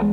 [0.00, 0.06] So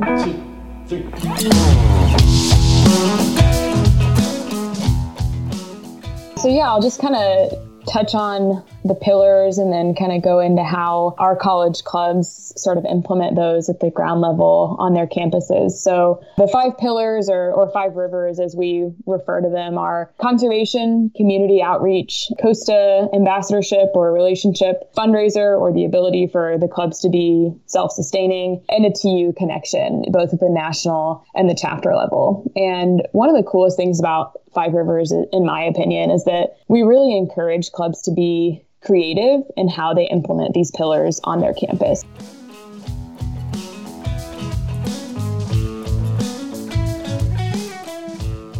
[6.46, 7.52] yeah, I'll just kind of
[7.86, 12.78] touch on the pillars and then kind of go into how our college clubs sort
[12.78, 15.72] of implement those at the ground level on their campuses.
[15.72, 21.10] So the five pillars or, or five rivers, as we refer to them, are conservation,
[21.16, 27.52] community outreach, Costa ambassadorship or relationship, fundraiser or the ability for the clubs to be
[27.66, 32.50] self-sustaining, and a TU connection, both at the national and the chapter level.
[32.56, 36.82] And one of the coolest things about Five Rivers, in my opinion, is that we
[36.82, 42.04] really encourage clubs to be creative in how they implement these pillars on their campus.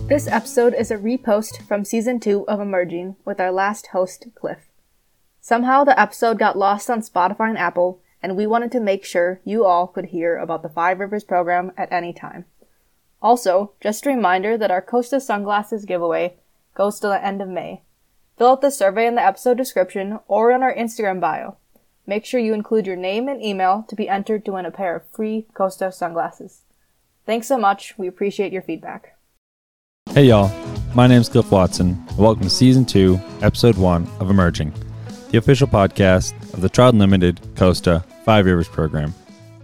[0.08, 4.68] This episode is a repost from season 2 of Emerging with our last host, Cliff.
[5.40, 9.40] Somehow the episode got lost on Spotify and Apple, and we wanted to make sure
[9.44, 12.46] you all could hear about the Five Rivers program at any time.
[13.20, 16.36] Also, just a reminder that our Costa sunglasses giveaway
[16.74, 17.82] goes to the end of May.
[18.38, 21.56] Fill out the survey in the episode description or in our Instagram bio.
[22.06, 24.94] Make sure you include your name and email to be entered to win a pair
[24.94, 26.60] of free Costa sunglasses.
[27.26, 27.98] Thanks so much.
[27.98, 29.18] We appreciate your feedback.
[30.10, 30.52] Hey y'all,
[30.94, 34.72] my name is Cliff Watson, welcome to Season 2, Episode 1 of Emerging,
[35.32, 39.12] the official podcast of the Trout Unlimited Costa Five Rivers program,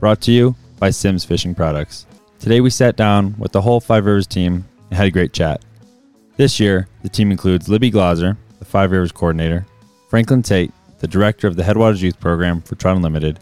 [0.00, 2.06] brought to you by Simms Fishing Products.
[2.40, 5.64] Today we sat down with the whole Five Rivers team and had a great chat.
[6.36, 9.66] This year, the team includes Libby Glaser, the Five Rivers coordinator,
[10.08, 13.38] Franklin Tate, the director of the Headwaters Youth Program for Trout Unlimited,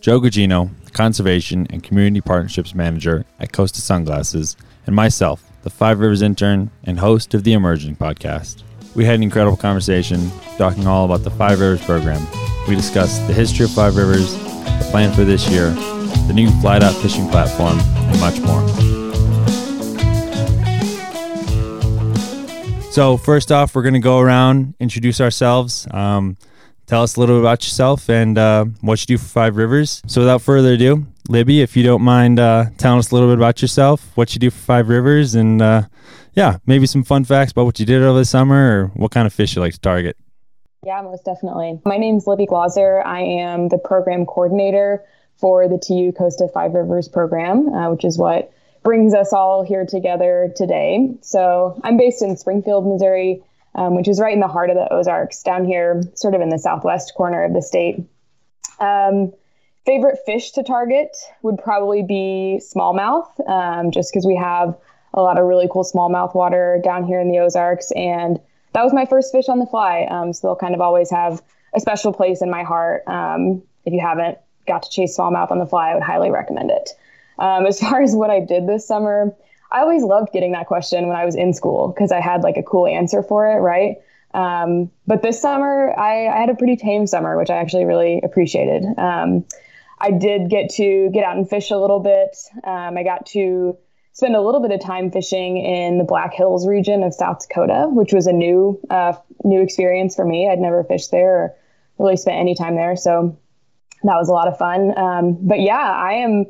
[0.00, 6.00] Joe Gugino, the Conservation and Community Partnerships Manager at Costa Sunglasses, and myself, the Five
[6.00, 8.64] Rivers intern and host of the Emerging podcast.
[8.96, 12.26] We had an incredible conversation talking all about the Five Rivers program.
[12.68, 15.70] We discussed the history of Five Rivers, the plan for this year,
[16.26, 18.93] the new fly dot fishing platform, and much more.
[22.94, 26.36] So, first off, we're to go around, introduce ourselves, um,
[26.86, 30.00] tell us a little bit about yourself and uh, what you do for Five Rivers.
[30.06, 33.36] So, without further ado, Libby, if you don't mind uh, telling us a little bit
[33.36, 35.82] about yourself, what you do for Five Rivers, and uh,
[36.34, 39.26] yeah, maybe some fun facts about what you did over the summer or what kind
[39.26, 40.16] of fish you like to target.
[40.86, 41.80] Yeah, most definitely.
[41.84, 43.02] My name is Libby Glaser.
[43.04, 45.04] I am the program coordinator
[45.36, 48.52] for the TU Costa Five Rivers program, uh, which is what
[48.84, 51.16] brings us all here together today.
[51.22, 53.42] So I'm based in Springfield, Missouri,
[53.74, 56.50] um, which is right in the heart of the Ozarks, down here, sort of in
[56.50, 58.04] the southwest corner of the state.
[58.78, 59.32] Um,
[59.86, 64.76] favorite fish to target would probably be smallmouth, um, just because we have
[65.14, 67.90] a lot of really cool smallmouth water down here in the Ozarks.
[67.92, 68.38] And
[68.74, 70.06] that was my first fish on the fly.
[70.10, 71.42] Um, so they'll kind of always have
[71.74, 73.02] a special place in my heart.
[73.06, 76.70] Um, if you haven't got to chase smallmouth on the fly, I would highly recommend
[76.70, 76.90] it.
[77.38, 79.34] Um, as far as what I did this summer,
[79.70, 82.56] I always loved getting that question when I was in school because I had like
[82.56, 83.96] a cool answer for it, right?
[84.34, 88.20] Um, but this summer, I, I, had a pretty tame summer, which I actually really
[88.22, 88.84] appreciated.
[88.98, 89.44] Um,
[90.00, 92.36] I did get to get out and fish a little bit.
[92.64, 93.78] Um, I got to
[94.12, 97.86] spend a little bit of time fishing in the Black Hills region of South Dakota,
[97.88, 99.12] which was a new uh,
[99.44, 100.48] new experience for me.
[100.48, 101.54] I'd never fished there or
[101.98, 103.38] really spent any time there, so
[104.02, 104.96] that was a lot of fun.
[104.98, 106.46] Um, but yeah, I am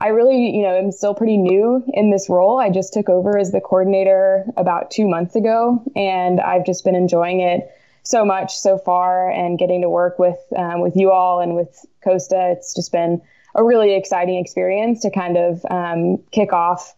[0.00, 2.58] I really, you know, am still pretty new in this role.
[2.60, 6.94] I just took over as the coordinator about two months ago, and I've just been
[6.94, 7.68] enjoying it
[8.04, 9.28] so much so far.
[9.28, 13.20] And getting to work with um, with you all and with Costa, it's just been
[13.56, 16.94] a really exciting experience to kind of um, kick off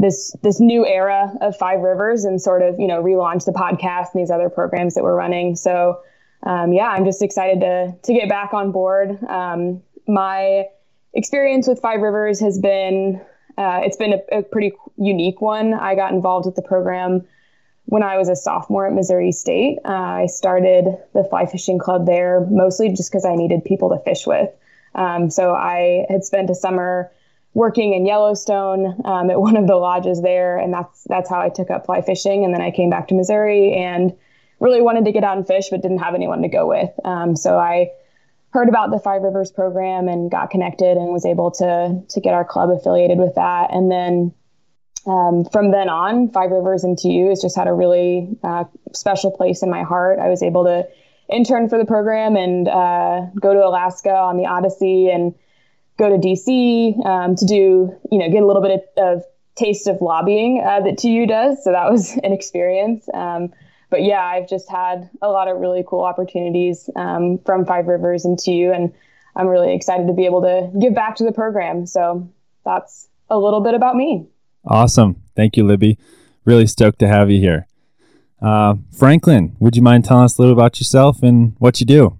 [0.00, 4.08] this this new era of Five Rivers and sort of you know relaunch the podcast
[4.12, 5.54] and these other programs that we're running.
[5.54, 6.00] So
[6.42, 9.22] um, yeah, I'm just excited to to get back on board.
[9.28, 10.64] Um, my
[11.14, 13.20] experience with Five Rivers has been
[13.58, 15.74] uh, it's been a, a, pretty unique one.
[15.74, 17.26] I got involved with the program
[17.86, 19.78] when I was a sophomore at Missouri State.
[19.84, 23.98] Uh, I started the fly fishing club there mostly just because I needed people to
[23.98, 24.48] fish with.
[24.94, 27.10] Um, so I had spent a summer
[27.52, 31.48] working in Yellowstone um, at one of the lodges there, and that's that's how I
[31.48, 32.44] took up fly fishing.
[32.44, 34.16] And then I came back to Missouri and
[34.60, 36.90] really wanted to get out and fish, but didn't have anyone to go with.
[37.04, 37.90] Um, so I
[38.52, 42.34] heard about the Five Rivers program and got connected and was able to to get
[42.34, 43.72] our club affiliated with that.
[43.72, 44.34] And then
[45.06, 49.30] um, from then on, Five Rivers and TU has just had a really uh, special
[49.30, 50.18] place in my heart.
[50.18, 50.86] I was able to
[51.32, 55.34] intern for the program and uh, go to Alaska on the Odyssey and
[55.98, 59.24] go to DC um, to do, you know, get a little bit of, of
[59.54, 61.62] taste of lobbying uh, that TU does.
[61.62, 63.08] So that was an experience.
[63.14, 63.52] Um,
[63.90, 68.24] but yeah, I've just had a lot of really cool opportunities um, from Five Rivers
[68.24, 68.92] and TU, and
[69.36, 71.86] I'm really excited to be able to give back to the program.
[71.86, 72.28] So
[72.64, 74.26] that's a little bit about me.
[74.64, 75.22] Awesome.
[75.36, 75.98] Thank you, Libby.
[76.44, 77.66] Really stoked to have you here.
[78.40, 82.18] Uh, Franklin, would you mind telling us a little about yourself and what you do?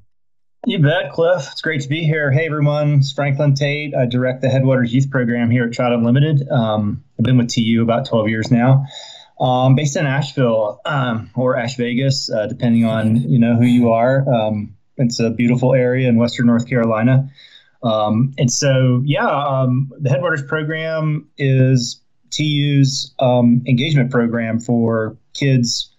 [0.66, 1.48] You bet, Cliff.
[1.52, 2.30] It's great to be here.
[2.30, 2.96] Hey, everyone.
[2.96, 3.94] It's Franklin Tate.
[3.94, 6.46] I direct the Headwaters Youth Program here at Trout Unlimited.
[6.50, 8.84] Um, I've been with TU about 12 years now.
[9.40, 13.90] Um, based in Asheville um, or Ash Vegas, uh, depending on you know who you
[13.90, 14.28] are.
[14.32, 17.30] Um, it's a beautiful area in Western North Carolina.
[17.82, 22.00] Um, and so, yeah, um, the Headwaters program is
[22.30, 25.90] TU's um, engagement program for kids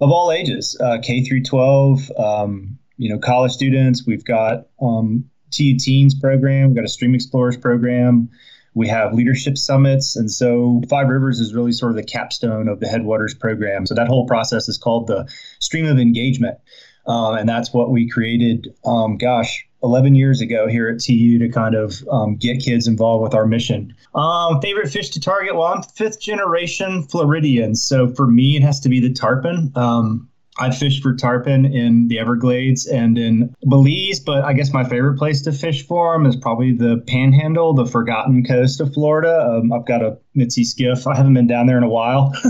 [0.00, 4.06] of all ages, uh, K through 12, um, you know, college students.
[4.06, 6.68] We've got TU Teens program.
[6.68, 8.30] We've got a Stream Explorers program.
[8.74, 10.16] We have leadership summits.
[10.16, 13.86] And so Five Rivers is really sort of the capstone of the Headwaters program.
[13.86, 15.28] So that whole process is called the
[15.58, 16.58] Stream of Engagement.
[17.06, 21.48] Um, and that's what we created, um, gosh, 11 years ago here at TU to
[21.48, 23.94] kind of um, get kids involved with our mission.
[24.14, 25.54] Um, favorite fish to target?
[25.54, 27.74] Well, I'm fifth generation Floridian.
[27.74, 29.72] So for me, it has to be the tarpon.
[29.74, 30.29] Um,
[30.60, 35.16] I've fished for tarpon in the Everglades and in Belize, but I guess my favorite
[35.18, 39.40] place to fish for them is probably the Panhandle, the forgotten coast of Florida.
[39.40, 41.06] Um, I've got a Mitzi skiff.
[41.06, 42.32] I haven't been down there in a while.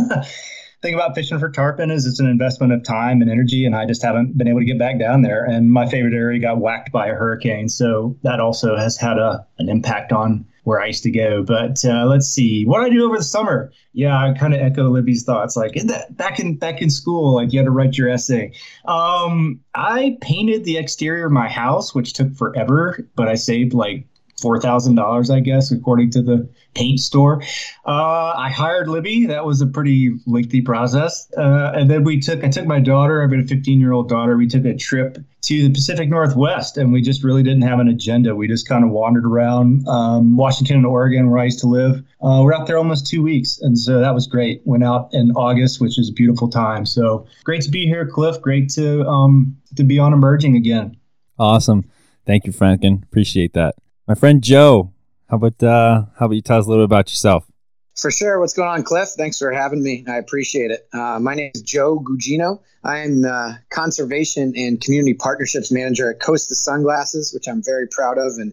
[0.82, 3.86] thing about fishing for tarpon is it's an investment of time and energy, and I
[3.86, 5.44] just haven't been able to get back down there.
[5.44, 9.46] And my favorite area got whacked by a hurricane, so that also has had a
[9.58, 11.42] an impact on where I used to go.
[11.42, 13.72] But uh, let's see, what I do over the summer.
[13.92, 15.56] Yeah, I kind of echo Libby's thoughts.
[15.56, 18.52] Like that back in back in school, like you had to write your essay.
[18.86, 24.06] Um, I painted the exterior of my house, which took forever, but I saved like
[24.40, 27.42] four thousand dollars, I guess, according to the paint store.
[27.86, 29.26] Uh, I hired Libby.
[29.26, 32.44] That was a pretty lengthy process, uh, and then we took.
[32.44, 33.22] I took my daughter.
[33.22, 34.36] I've got a 15 year old daughter.
[34.36, 37.88] We took a trip to the Pacific Northwest, and we just really didn't have an
[37.88, 38.34] agenda.
[38.34, 42.02] We just kind of wandered around um, Washington and Oregon, where I used to live.
[42.22, 44.62] Uh, we're out there almost two weeks, and so that was great.
[44.64, 46.86] Went out in August, which is a beautiful time.
[46.86, 48.40] So great to be here, Cliff.
[48.40, 50.96] Great to um, to be on emerging again.
[51.38, 51.90] Awesome.
[52.26, 53.02] Thank you, Franken.
[53.02, 53.74] Appreciate that.
[54.10, 54.92] My friend Joe,
[55.28, 57.46] how about uh, how about you tell us a little bit about yourself?
[57.94, 58.40] For sure.
[58.40, 59.10] What's going on, Cliff?
[59.10, 60.04] Thanks for having me.
[60.08, 60.88] I appreciate it.
[60.92, 62.58] Uh, my name is Joe Gugino.
[62.82, 68.18] I am the Conservation and Community Partnerships Manager at Costa Sunglasses, which I'm very proud
[68.18, 68.52] of and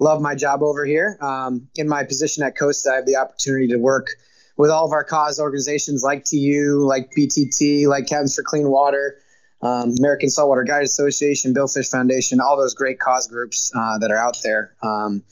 [0.00, 1.18] love my job over here.
[1.20, 4.16] Um, in my position at Costa, I have the opportunity to work
[4.56, 9.18] with all of our cause organizations like TU, like BTT, like Captains for Clean Water,
[9.66, 14.18] um, American Saltwater Guide Association, Billfish Foundation, all those great cause groups uh, that are
[14.18, 14.74] out there.
[14.82, 15.22] Um,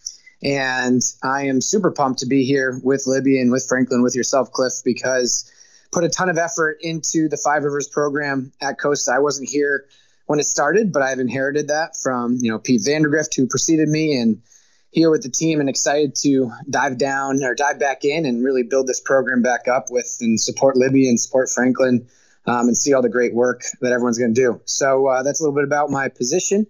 [0.43, 4.51] and I am super pumped to be here with Libby and with Franklin, with yourself,
[4.53, 5.51] Cliff, because
[5.93, 9.13] put a ton of effort into the Five Rivers program at Costa.
[9.13, 9.87] I wasn't here
[10.27, 14.19] when it started, but I've inherited that from you know Pete Vandergrift, who preceded me,
[14.19, 14.43] and
[14.91, 18.65] here with the team, and excited to dive down or dive back in and really
[18.65, 22.07] build this program back up with and support Libby and support Franklin
[22.47, 24.61] um, and see all the great work that everyone's going to do.
[24.65, 26.67] So uh, that's a little bit about my position.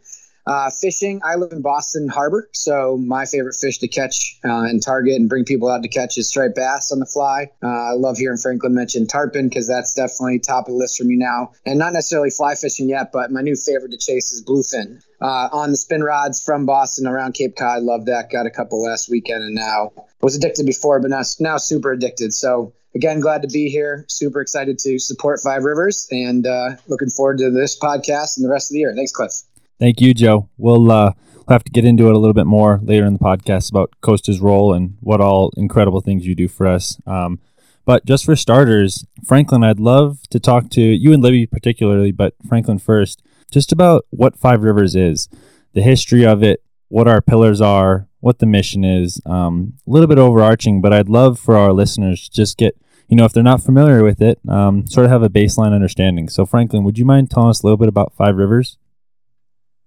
[0.46, 4.82] Uh, fishing, I live in Boston Harbor, so my favorite fish to catch uh, and
[4.82, 7.46] target and bring people out to catch is striped bass on the fly.
[7.62, 11.04] Uh, I love hearing Franklin mention tarpon because that's definitely top of the list for
[11.04, 11.52] me now.
[11.64, 15.02] And not necessarily fly fishing yet, but my new favorite to chase is bluefin.
[15.18, 18.30] Uh, on the spin rods from Boston around Cape Cod, love that.
[18.30, 22.34] Got a couple last weekend and now was addicted before, but now, now super addicted.
[22.34, 24.04] So again, glad to be here.
[24.08, 28.50] Super excited to support Five Rivers and uh, looking forward to this podcast and the
[28.50, 28.94] rest of the year.
[28.94, 29.32] Thanks, Cliff.
[29.78, 30.48] Thank you, Joe.
[30.56, 33.18] We'll uh, we'll have to get into it a little bit more later in the
[33.18, 36.98] podcast about Costa's role and what all incredible things you do for us.
[37.06, 37.40] Um,
[37.84, 42.34] but just for starters, Franklin, I'd love to talk to you and Libby particularly, but
[42.48, 45.28] Franklin first, just about what Five Rivers is,
[45.74, 50.06] the history of it, what our pillars are, what the mission is, um, a little
[50.06, 50.80] bit overarching.
[50.80, 54.02] But I'd love for our listeners to just get you know, if they're not familiar
[54.02, 56.28] with it, um, sort of have a baseline understanding.
[56.28, 58.78] So, Franklin, would you mind telling us a little bit about Five Rivers?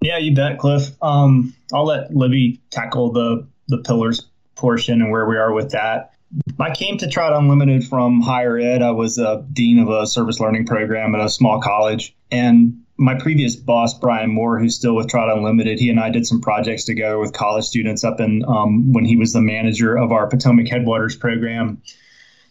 [0.01, 0.91] Yeah, you bet, Cliff.
[1.01, 6.13] Um, I'll let Libby tackle the the pillars portion and where we are with that.
[6.59, 8.81] I came to Trout Unlimited from higher ed.
[8.81, 13.15] I was a dean of a service learning program at a small college, and my
[13.15, 16.83] previous boss, Brian Moore, who's still with Trout Unlimited, he and I did some projects
[16.83, 20.67] together with college students up in um, when he was the manager of our Potomac
[20.67, 21.81] Headwaters program.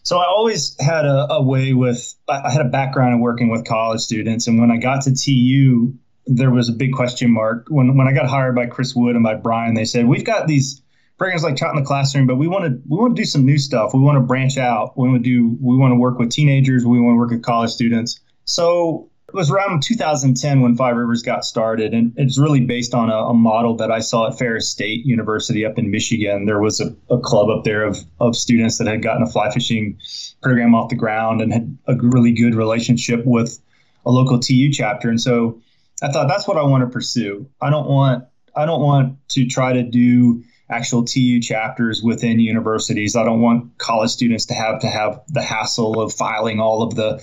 [0.07, 3.65] So I always had a, a way with, I had a background in working with
[3.65, 4.47] college students.
[4.47, 5.93] And when I got to TU,
[6.25, 7.65] there was a big question mark.
[7.67, 10.47] When, when I got hired by Chris Wood and by Brian, they said, we've got
[10.47, 10.81] these
[11.17, 13.45] programs like Trout in the Classroom, but we want to, we want to do some
[13.45, 13.93] new stuff.
[13.93, 14.97] We want to branch out.
[14.97, 16.85] We want to do, we want to work with teenagers.
[16.85, 18.21] We want to work with college students.
[18.45, 23.09] So It was around 2010 when Five Rivers got started, and it's really based on
[23.09, 26.45] a, a model that I saw at Ferris State University up in Michigan.
[26.45, 29.51] There was a, a, club up there of, of students that had gotten a fly
[29.51, 29.99] fishing
[30.41, 33.59] program off the ground and had a really good relationship with
[34.05, 35.09] a local TU chapter.
[35.09, 35.61] And so
[36.01, 37.49] I thought that's what I want to pursue.
[37.61, 38.23] I don't want
[38.55, 43.15] I don't want to try to do actual TU chapters within universities.
[43.15, 46.95] I don't want college students to have to have the hassle of filing all of
[46.95, 47.21] the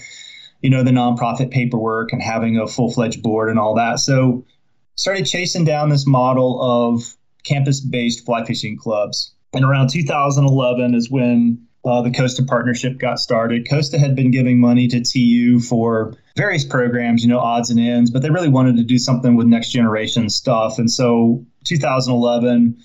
[0.64, 3.98] you know, the nonprofit paperwork and having a full fledged board and all that.
[3.98, 4.46] So
[4.94, 7.02] started chasing down this model of
[7.44, 9.34] campus based fly fishing clubs.
[9.52, 13.68] And around 2011 is when uh, the Costa partnership got started.
[13.68, 18.10] Costa had been giving money to TU for various programs, you know, odds and ends,
[18.10, 20.78] but they really wanted to do something with next generation stuff.
[20.78, 22.78] And so 2011,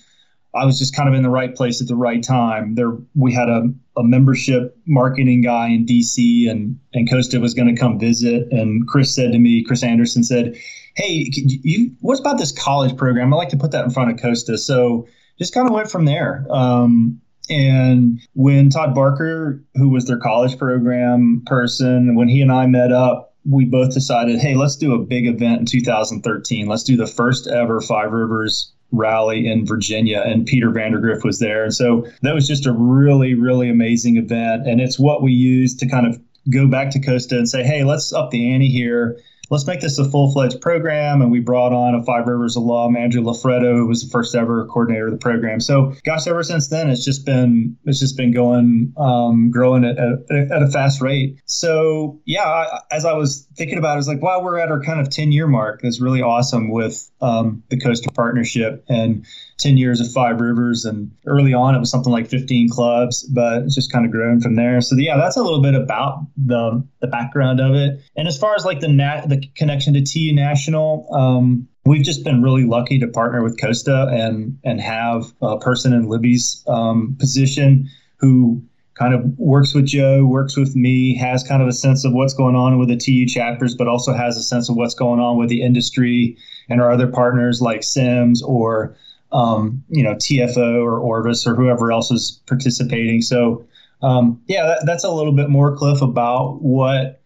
[0.54, 2.74] I was just kind of in the right place at the right time.
[2.74, 3.64] There, we had a,
[3.96, 8.48] a membership marketing guy in DC, and and Costa was going to come visit.
[8.50, 10.56] And Chris said to me, Chris Anderson said,
[10.96, 13.32] "Hey, you, what about this college program?
[13.32, 15.06] I'd like to put that in front of Costa." So
[15.38, 16.44] just kind of went from there.
[16.50, 22.66] Um, and when Todd Barker, who was their college program person, when he and I
[22.66, 26.68] met up, we both decided, hey, let's do a big event in 2013.
[26.68, 31.64] Let's do the first ever Five Rivers rally in Virginia, and Peter Vandergrift was there.
[31.64, 34.66] And so that was just a really, really amazing event.
[34.66, 36.20] And it's what we used to kind of
[36.50, 39.20] go back to Costa and say, hey, let's up the ante here
[39.50, 41.20] let's make this a full fledged program.
[41.20, 44.66] And we brought on a Five Rivers alum, Andrew Lafredo, who was the first ever
[44.66, 45.60] coordinator of the program.
[45.60, 49.98] So, gosh, ever since then, it's just been it's just been going um, growing at,
[49.98, 51.40] at, at, a fast rate.
[51.44, 54.80] So, yeah, I, as I was thinking about it, was like, wow, we're at our
[54.80, 55.80] kind of 10 year mark.
[55.82, 59.26] That's really awesome with um, the Costa Partnership and
[59.60, 60.84] 10 years of Five Rivers.
[60.84, 64.40] And early on, it was something like 15 clubs, but it's just kind of grown
[64.40, 64.80] from there.
[64.80, 68.00] So, yeah, that's a little bit about the, the background of it.
[68.16, 72.24] And as far as like the, nat- the connection to TU National, um, we've just
[72.24, 77.16] been really lucky to partner with Costa and, and have a person in Libby's um,
[77.18, 77.88] position
[78.18, 78.62] who
[78.94, 82.34] kind of works with Joe, works with me, has kind of a sense of what's
[82.34, 85.38] going on with the TU chapters, but also has a sense of what's going on
[85.38, 86.36] with the industry
[86.68, 88.94] and our other partners like Simms or
[89.32, 93.22] um, you know, TFO or Orvis or whoever else is participating.
[93.22, 93.66] So,
[94.02, 97.22] um, yeah, that, that's a little bit more, Cliff, about what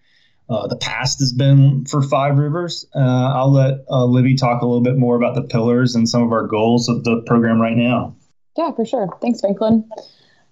[0.50, 2.86] uh, the past has been for Five Rivers.
[2.94, 6.22] Uh, I'll let uh, Libby talk a little bit more about the pillars and some
[6.22, 8.14] of our goals of the program right now.
[8.56, 9.08] Yeah, for sure.
[9.20, 9.88] Thanks, Franklin.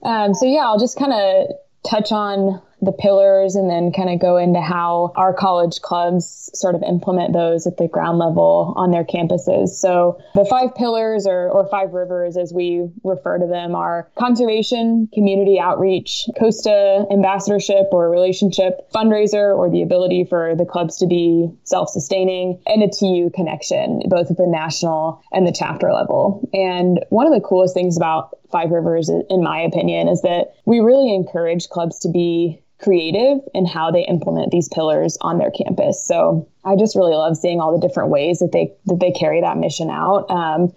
[0.03, 1.49] Um, so, yeah, I'll just kind of
[1.85, 6.75] touch on the pillars and then kind of go into how our college clubs sort
[6.75, 9.69] of implement those at the ground level on their campuses.
[9.69, 15.09] So the five pillars or, or five rivers, as we refer to them, are conservation,
[15.15, 21.49] community outreach, Costa ambassadorship or relationship, fundraiser or the ability for the clubs to be
[21.63, 26.49] self-sustaining, and a TU connection, both at the national and the chapter level.
[26.53, 30.81] And one of the coolest things about Five Rivers, in my opinion, is that we
[30.81, 36.05] really encourage clubs to be creative in how they implement these pillars on their campus.
[36.05, 39.41] So I just really love seeing all the different ways that they that they carry
[39.41, 40.31] that mission out.
[40.31, 40.73] Um,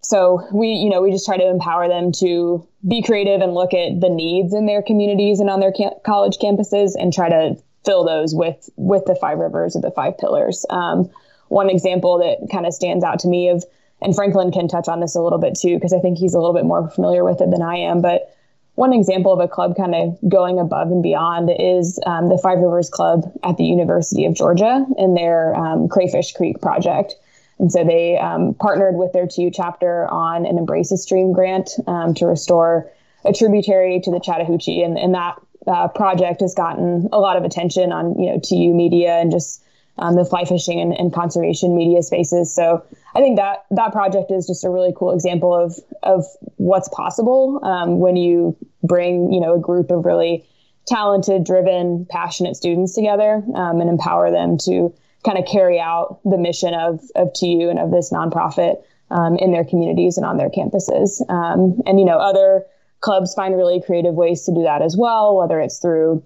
[0.00, 3.72] so we, you know, we just try to empower them to be creative and look
[3.72, 5.72] at the needs in their communities and on their
[6.04, 10.16] college campuses and try to fill those with with the five rivers or the five
[10.18, 10.64] pillars.
[10.70, 11.10] Um,
[11.48, 13.64] one example that kind of stands out to me of,
[14.04, 16.38] and Franklin can touch on this a little bit too, because I think he's a
[16.38, 18.30] little bit more familiar with it than I am, but
[18.76, 22.58] one example of a club kind of going above and beyond is um, the Five
[22.58, 27.14] Rivers Club at the University of Georgia in their um, Crayfish Creek project.
[27.60, 31.70] And so they um, partnered with their TU chapter on an Embrace a Stream grant
[31.86, 32.90] um, to restore
[33.24, 34.82] a tributary to the Chattahoochee.
[34.82, 38.74] And, and that uh, project has gotten a lot of attention on you know TU
[38.74, 39.62] media and just
[39.98, 42.52] um, the fly fishing and, and, conservation media spaces.
[42.52, 42.84] So
[43.14, 46.24] I think that that project is just a really cool example of of
[46.56, 50.44] what's possible um, when you bring you know a group of really
[50.86, 54.92] talented, driven, passionate students together um, and empower them to
[55.24, 59.52] kind of carry out the mission of of TU and of this nonprofit um, in
[59.52, 61.20] their communities and on their campuses.
[61.30, 62.64] Um, and you know other
[63.00, 66.24] clubs find really creative ways to do that as well, whether it's through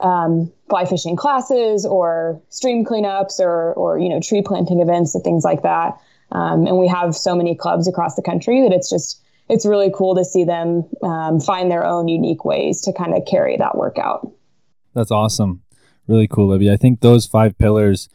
[0.00, 5.24] um, fly fishing classes or stream cleanups or, or you know tree planting events and
[5.24, 5.98] things like that.
[6.30, 9.90] Um, and we have so many clubs across the country that it's just it's really
[9.94, 13.76] cool to see them um, find their own unique ways to kind of carry that
[13.76, 14.30] work out.
[14.94, 15.62] That's awesome,
[16.06, 16.70] really cool, Libby.
[16.70, 18.08] I think those five pillars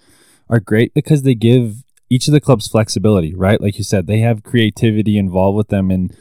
[0.50, 3.60] are great because they give each of the clubs flexibility, right?
[3.60, 6.16] Like you said, they have creativity involved with them and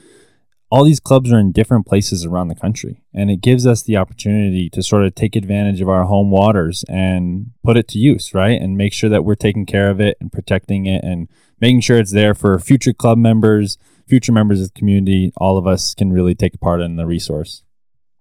[0.73, 3.99] all these clubs are in different places around the country, and it gives us the
[3.99, 8.33] opportunity to sort of take advantage of our home waters and put it to use,
[8.33, 8.59] right?
[8.59, 11.29] And make sure that we're taking care of it and protecting it and
[11.61, 13.77] making sure it's there for future club members,
[14.07, 15.31] future members of the community.
[15.37, 17.63] All of us can really take part in the resource.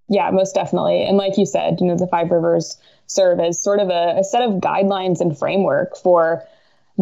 [0.10, 1.06] Yeah, most definitely.
[1.06, 2.78] And like you said, you know, the Five Rivers
[3.08, 6.44] serve as sort of a, a set of guidelines and framework for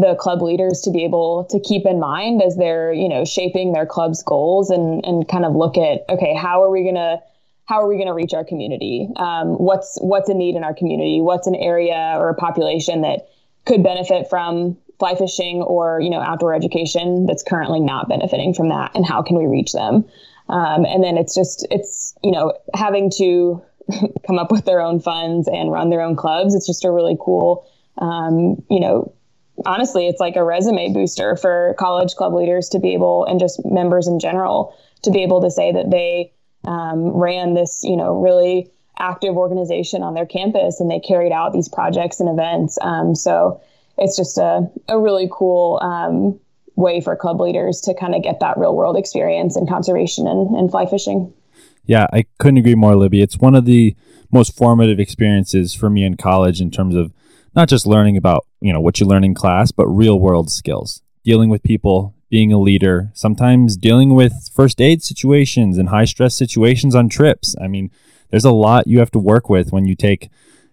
[0.01, 3.74] the club leaders to be able to keep in mind as they're you know shaping
[3.74, 7.20] their club's goals and and kind of look at okay how are we gonna
[7.70, 9.08] how are we going to reach our community?
[9.18, 11.22] Um, what's what's a need in our community?
[11.22, 13.29] What's an area or a population that
[13.68, 18.70] could benefit from fly fishing or you know outdoor education that's currently not benefiting from
[18.70, 20.03] that and how can we reach them?
[20.50, 23.62] Um, and then it's just it's you know having to
[24.25, 27.18] come up with their own funds and run their own clubs it's just a really
[27.20, 27.68] cool
[28.00, 29.13] um, you know
[29.66, 33.63] honestly, it's like a resume booster for college club leaders to be able, and just
[33.66, 36.34] members in general, to be able to say that they
[36.66, 41.54] um, ran this, you know, really active organization on their campus and they carried out
[41.54, 42.78] these projects and events.
[42.82, 43.62] Um, so
[43.98, 46.39] it's just a, a really cool um,
[46.75, 50.56] way for club leaders to kind of get that real world experience in conservation and,
[50.56, 51.34] and fly fishing.
[51.86, 53.22] Yeah, I couldn't agree more, Libby.
[53.22, 53.96] It's one of the
[54.32, 57.12] most formative experiences for me in college in terms of
[57.56, 61.01] not just learning about you know what you learn in class, but real world skills,
[61.24, 66.36] dealing with people, being a leader, sometimes dealing with first aid situations and high stress
[66.36, 67.56] situations on trips.
[67.62, 67.91] I mean,
[68.29, 70.29] there's a lot you have to work with when you take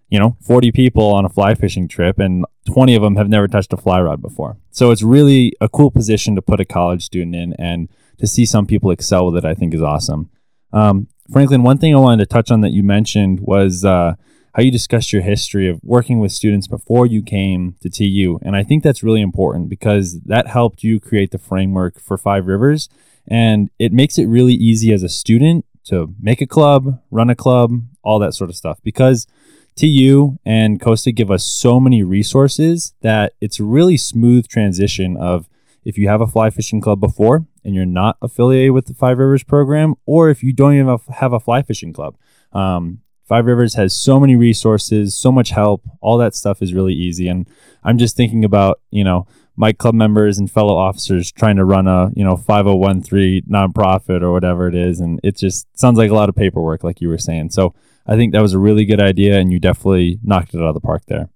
[0.08, 3.48] you know 40 people on a fly fishing trip and 20 of them have never
[3.48, 4.56] touched a fly rod before.
[4.70, 8.46] So it's really a cool position to put a college student in and to see
[8.46, 10.30] some people excel with it i think is awesome.
[10.72, 14.14] Um, franklin one thing i wanted to touch on that you mentioned was uh,
[14.56, 18.38] how you discussed your history of working with students before you came to TU.
[18.40, 22.46] And I think that's really important because that helped you create the framework for Five
[22.46, 22.88] Rivers.
[23.28, 27.34] And it makes it really easy as a student to make a club, run a
[27.34, 28.78] club, all that sort of stuff.
[28.82, 29.26] Because
[29.74, 35.50] TU and Costa give us so many resources that it's a really smooth transition of
[35.84, 39.18] if you have a fly fishing club before and you're not affiliated with the Five
[39.18, 42.16] Rivers program, or if you don't even have a fly fishing club.
[42.54, 45.82] Um, Five Rivers has so many resources, so much help.
[46.00, 47.26] All that stuff is really easy.
[47.26, 47.48] And
[47.82, 51.88] I'm just thinking about, you know, my club members and fellow officers trying to run
[51.88, 55.00] a, you know, 5013 nonprofit or whatever it is.
[55.00, 57.50] And it just sounds like a lot of paperwork, like you were saying.
[57.50, 57.74] So
[58.06, 59.38] I think that was a really good idea.
[59.40, 61.28] And you definitely knocked it out of the park there.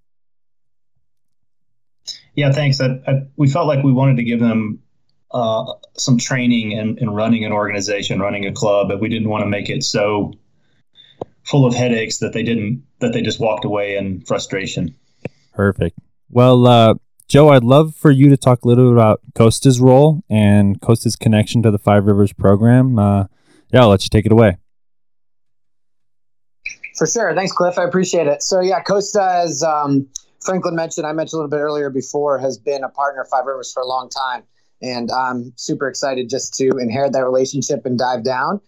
[2.37, 2.81] Yeah, thanks.
[2.81, 4.79] I, I, we felt like we wanted to give them
[5.33, 5.65] uh,
[5.97, 9.49] some training in, in running an organization, running a club, but we didn't want to
[9.49, 10.35] make it so
[11.45, 14.95] full of headaches that they didn't that they just walked away in frustration.
[15.55, 15.99] Perfect.
[16.31, 16.95] Well, uh,
[17.29, 21.17] Joe, I'd love for you to talk a little bit about Costa's role and Costa's
[21.17, 22.99] connection to the Five Rivers program.
[22.99, 23.27] Uh,
[23.73, 24.57] yeah, I'll let you take it away.
[26.97, 27.35] For sure.
[27.35, 27.79] Thanks, Cliff.
[27.79, 28.43] I appreciate it.
[28.43, 30.09] So, yeah, Costa, as um,
[30.41, 33.47] Franklin mentioned, I mentioned a little bit earlier before, has been a partner of Five
[33.47, 34.43] Rivers for a long time.
[34.83, 38.61] And I'm super excited just to inherit that relationship and dive down.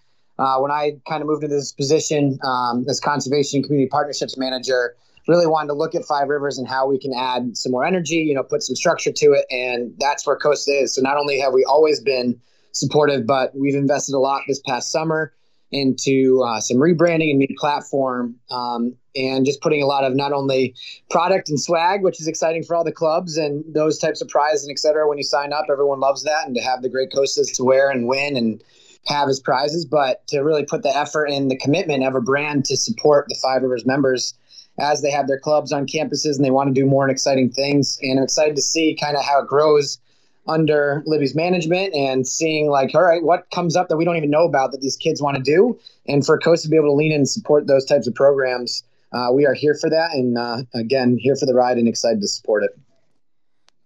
[0.43, 4.97] Uh, when I kind of moved into this position um, as conservation community partnerships manager,
[5.29, 8.17] really wanted to look at Five Rivers and how we can add some more energy,
[8.17, 9.45] you know, put some structure to it.
[9.51, 10.95] And that's where Costa is.
[10.95, 12.29] So not only have we always been
[12.73, 15.33] supportive, but we've invested a lot this past summer
[15.71, 20.33] into uh, some rebranding and new platform um, and just putting a lot of not
[20.33, 20.75] only
[21.09, 24.65] product and swag, which is exciting for all the clubs and those types of prizes
[24.65, 25.09] and et cetera.
[25.09, 26.47] When you sign up, everyone loves that.
[26.47, 28.63] And to have the great Costas to wear and win and
[29.07, 32.65] have as prizes, but to really put the effort and the commitment of a brand
[32.67, 34.35] to support the Five Rivers members
[34.79, 37.51] as they have their clubs on campuses and they want to do more and exciting
[37.51, 37.99] things.
[38.03, 39.99] And I'm excited to see kind of how it grows
[40.49, 44.31] under Libby's management and seeing like, all right, what comes up that we don't even
[44.31, 45.79] know about that these kids want to do.
[46.07, 48.83] And for Costa to be able to lean in and support those types of programs,
[49.13, 50.13] uh, we are here for that.
[50.13, 52.71] And uh, again, here for the ride and excited to support it.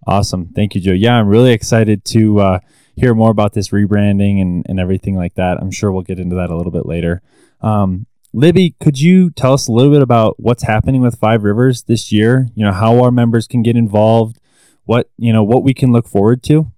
[0.07, 0.47] Awesome.
[0.55, 0.93] Thank you, Joe.
[0.93, 2.59] Yeah, I'm really excited to uh,
[2.97, 5.59] hear more about this rebranding and, and everything like that.
[5.61, 7.23] I'm sure we'll get into that a little bit later.
[7.61, 11.85] Um, Libby, could you tell us a little bit about what's happening with Five Rivers
[11.85, 12.49] this year?
[12.55, 14.39] You know, how our members can get involved,
[14.85, 16.71] what, you know, what we can look forward to?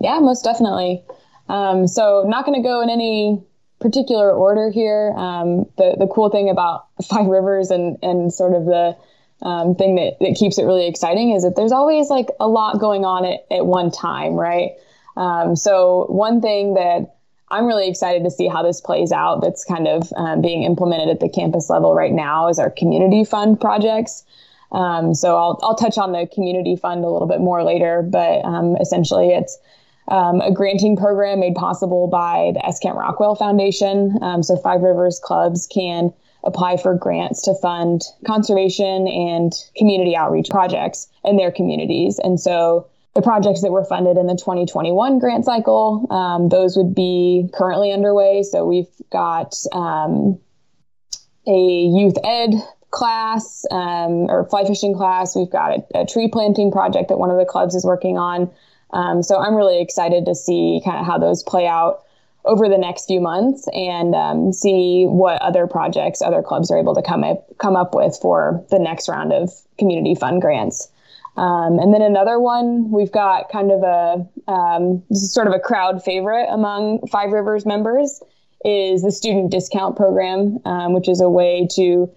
[0.00, 1.04] Yeah, most definitely.
[1.48, 3.42] Um, so not going to go in any
[3.80, 5.12] particular order here.
[5.16, 8.96] Um, the, the cool thing about Five Rivers and, and sort of the
[9.42, 12.80] um, thing that, that keeps it really exciting is that there's always like a lot
[12.80, 14.72] going on at, at one time, right?
[15.16, 17.16] Um, so one thing that
[17.50, 21.08] I'm really excited to see how this plays out that's kind of um, being implemented
[21.08, 24.24] at the campus level right now is our community fund projects.
[24.72, 28.44] Um, so I'll, I'll touch on the community fund a little bit more later, but
[28.44, 29.56] um, essentially it's
[30.08, 32.78] um, a granting program made possible by the S.
[32.78, 34.18] Kent Rockwell Foundation.
[34.20, 36.12] Um, so Five Rivers clubs can
[36.44, 42.18] apply for grants to fund conservation and community outreach projects in their communities.
[42.18, 46.94] And so the projects that were funded in the 2021 grant cycle, um, those would
[46.94, 48.42] be currently underway.
[48.42, 50.38] So we've got um,
[51.46, 52.54] a youth ed
[52.90, 55.34] class um, or fly fishing class.
[55.34, 58.50] We've got a, a, tree planting project that one of the clubs is working on.
[58.92, 62.03] Um, so I'm really excited to see kind of how those play out
[62.44, 66.94] over the next few months and um, see what other projects other clubs are able
[66.94, 70.88] to come up, come up with for the next round of community fund grants.
[71.36, 75.52] Um, and then another one, we've got kind of a um, this is sort of
[75.52, 78.22] a crowd favorite among Five Rivers members
[78.64, 82.10] is the student discount program, um, which is a way to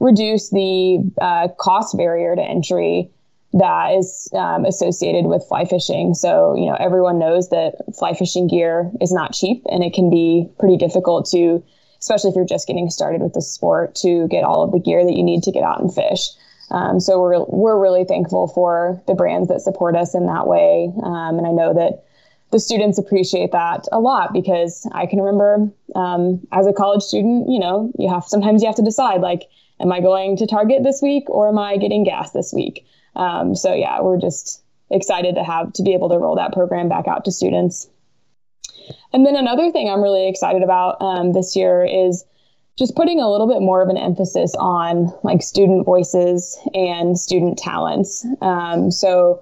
[0.00, 3.10] reduce the uh, cost barrier to entry
[3.54, 6.12] that is um, associated with fly fishing.
[6.14, 10.10] So, you know, everyone knows that fly fishing gear is not cheap and it can
[10.10, 11.62] be pretty difficult to,
[12.00, 15.04] especially if you're just getting started with the sport, to get all of the gear
[15.04, 16.30] that you need to get out and fish.
[16.72, 20.92] Um, so we're, we're really thankful for the brands that support us in that way.
[21.04, 22.04] Um, and I know that
[22.50, 27.48] the students appreciate that a lot because I can remember um, as a college student,
[27.48, 29.42] you know, you have sometimes you have to decide like,
[29.80, 32.84] am I going to Target this week or am I getting gas this week?
[33.16, 36.88] Um, so yeah, we're just excited to have to be able to roll that program
[36.88, 37.88] back out to students.
[39.12, 42.24] And then another thing I'm really excited about um, this year is
[42.76, 47.56] just putting a little bit more of an emphasis on like student voices and student
[47.56, 48.26] talents.
[48.40, 49.40] Um, so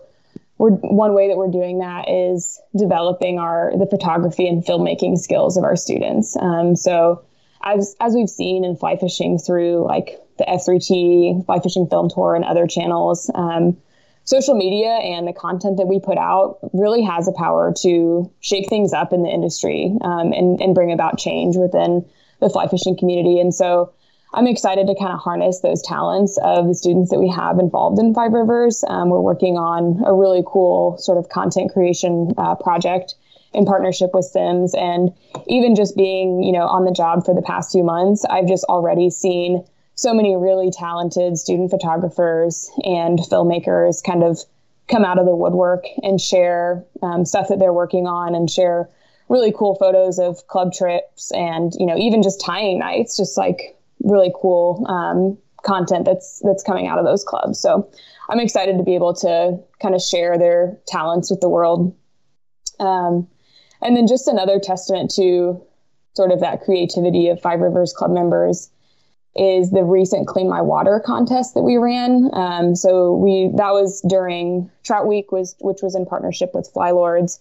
[0.59, 5.57] we're, one way that we're doing that is developing our the photography and filmmaking skills
[5.57, 6.37] of our students.
[6.37, 7.25] Um, so
[7.65, 12.35] as as we've seen in fly fishing through like the F3T Fly Fishing Film Tour
[12.35, 13.31] and other channels.
[13.35, 13.77] Um,
[14.25, 18.69] social media and the content that we put out really has a power to shake
[18.69, 22.05] things up in the industry um, and, and bring about change within
[22.41, 23.41] the fly fishing community.
[23.41, 23.93] And so
[24.35, 27.99] I'm excited to kind of harness those talents of the students that we have involved
[27.99, 28.83] in Five Rivers.
[28.89, 33.15] Um, we're working on a really cool sort of content creation uh, project
[33.53, 34.75] in partnership with Simms.
[34.75, 35.13] And
[35.47, 38.65] even just being, you know, on the job for the past few months, I've just
[38.65, 39.65] already seen
[39.95, 44.39] so many really talented student photographers and filmmakers kind of
[44.89, 48.89] come out of the woodwork and share um, stuff that they're working on and share
[49.29, 53.79] really cool photos of club trips and you know even just tying nights just like
[54.03, 57.59] really cool um, content that's that's coming out of those clubs.
[57.61, 57.89] So
[58.29, 61.95] i'm excited to be able to kind of share their talents with the world.
[62.81, 63.29] Um,
[63.81, 65.63] and then just another testament to
[66.15, 68.72] sort of that creativity of five rivers club members
[69.35, 72.31] is the recent Clean My Water contest that we ran.
[72.35, 77.41] Um, so we that was during Trout Week, was which was in partnership with Flylords.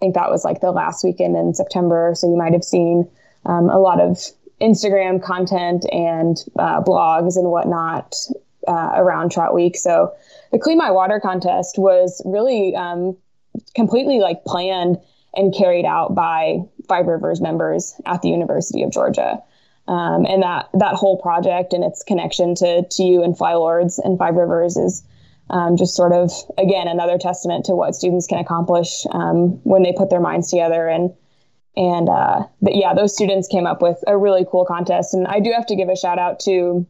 [0.00, 2.12] I think that was like the last weekend in September.
[2.14, 3.08] So you might have seen
[3.46, 4.18] um, a lot of
[4.60, 8.14] Instagram content and uh, blogs and whatnot
[8.68, 9.76] uh, around Trout Week.
[9.76, 10.12] So
[10.52, 13.16] the Clean My Water contest was really um,
[13.74, 14.98] completely like planned
[15.34, 19.42] and carried out by Five Rivers members at the University of Georgia.
[19.90, 24.16] Um, and that that whole project and its connection to to TU and Flylords and
[24.16, 25.02] Five Rivers is
[25.50, 29.92] um, just sort of again another testament to what students can accomplish um, when they
[29.92, 31.12] put their minds together and
[31.76, 35.40] and uh, but yeah those students came up with a really cool contest and I
[35.40, 36.86] do have to give a shout out to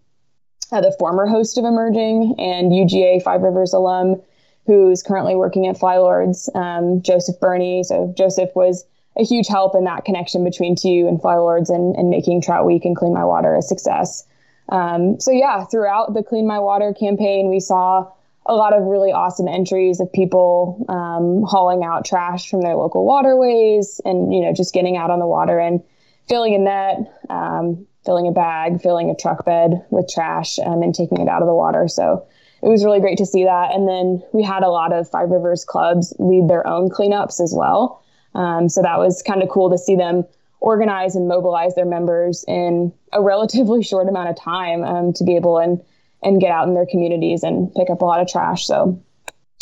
[0.70, 4.20] uh, the former host of Emerging and UGA Five Rivers alum
[4.66, 7.82] who's currently working at Flylords, um, Joseph Burney.
[7.82, 8.84] So Joseph was
[9.18, 12.84] a huge help in that connection between TU and Flylords and, and making Trout Week
[12.84, 14.24] and Clean My Water a success.
[14.68, 18.10] Um, so yeah, throughout the Clean My Water campaign, we saw
[18.46, 23.04] a lot of really awesome entries of people um, hauling out trash from their local
[23.04, 25.82] waterways and you know just getting out on the water and
[26.28, 30.94] filling a net, um, filling a bag, filling a truck bed with trash, um, and
[30.94, 31.88] taking it out of the water.
[31.88, 32.26] So
[32.62, 33.74] it was really great to see that.
[33.74, 37.52] And then we had a lot of Five Rivers clubs lead their own cleanups as
[37.56, 38.02] well.
[38.34, 40.24] Um, so that was kind of cool to see them
[40.60, 45.36] organize and mobilize their members in a relatively short amount of time um, to be
[45.36, 45.82] able and
[46.22, 48.66] and get out in their communities and pick up a lot of trash.
[48.66, 49.02] So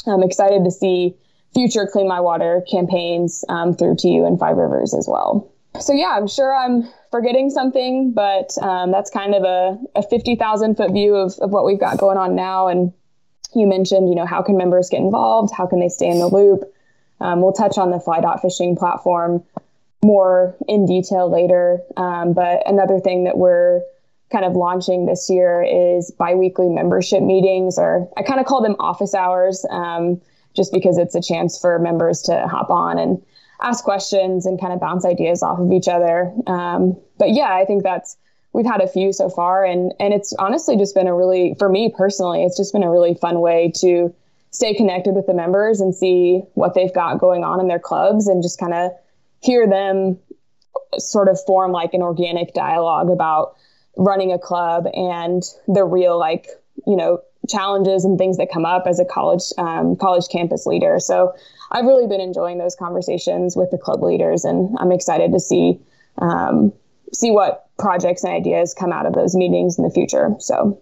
[0.06, 1.14] I'm excited to see
[1.54, 5.52] future Clean My Water campaigns um, through TU and Five Rivers as well.
[5.80, 10.76] So yeah, I'm sure I'm forgetting something, but um, that's kind of a, a 50,000
[10.76, 12.66] foot view of, of what we've got going on now.
[12.66, 12.92] And
[13.54, 15.52] you mentioned, you know, how can members get involved?
[15.54, 16.62] How can they stay in the loop?
[17.20, 19.42] Um, we'll touch on the fly dot fishing platform
[20.02, 21.80] more in detail later.
[21.96, 23.82] Um, but another thing that we're
[24.30, 28.76] kind of launching this year is biweekly membership meetings, or I kind of call them
[28.78, 30.20] office hours, um,
[30.54, 33.22] just because it's a chance for members to hop on and
[33.60, 36.32] ask questions and kind of bounce ideas off of each other.
[36.46, 38.16] Um, but yeah, I think that's
[38.52, 41.68] we've had a few so far, and and it's honestly just been a really for
[41.68, 44.14] me personally, it's just been a really fun way to
[44.50, 48.26] stay connected with the members and see what they've got going on in their clubs
[48.28, 48.92] and just kind of
[49.40, 50.18] hear them
[50.98, 53.56] sort of form like an organic dialogue about
[53.96, 56.48] running a club and the real like
[56.86, 60.98] you know challenges and things that come up as a college um, college campus leader.
[60.98, 61.34] So
[61.70, 65.78] i've really been enjoying those conversations with the club leaders and i'm excited to see
[66.18, 66.72] um,
[67.12, 70.34] see what projects and ideas come out of those meetings in the future.
[70.38, 70.80] So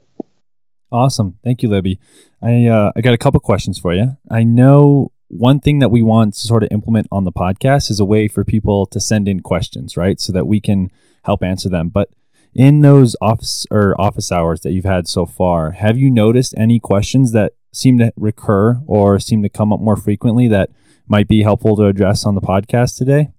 [0.93, 1.99] awesome thank you libby
[2.43, 6.03] i uh, i got a couple questions for you i know one thing that we
[6.03, 9.29] want to sort of implement on the podcast is a way for people to send
[9.29, 10.21] in questions, right?
[10.21, 10.91] So that we can
[11.25, 11.89] help answer them.
[11.89, 12.11] But
[12.55, 16.79] in those office or office hours that you've had so far, have you noticed any
[16.79, 20.71] questions that seem to recur or seem to come up more frequently that
[21.09, 23.31] might be helpful to address on the podcast today?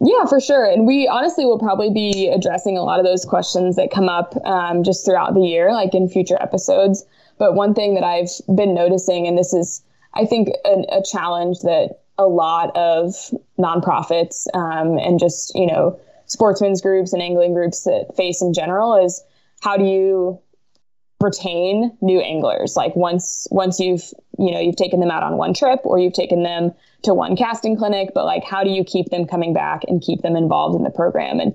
[0.00, 0.64] Yeah, for sure.
[0.64, 4.34] And we honestly will probably be addressing a lot of those questions that come up
[4.44, 7.04] um, just throughout the year, like in future episodes.
[7.38, 9.82] But one thing that I've been noticing, and this is
[10.14, 13.14] I think a, a challenge that a lot of
[13.58, 18.94] nonprofits um, and just you know sportsmen's groups and angling groups that face in general
[18.96, 19.22] is
[19.60, 20.38] how do you
[21.24, 25.54] retain new anglers like once once you've you know you've taken them out on one
[25.54, 26.70] trip or you've taken them
[27.02, 30.20] to one casting clinic but like how do you keep them coming back and keep
[30.20, 31.54] them involved in the program and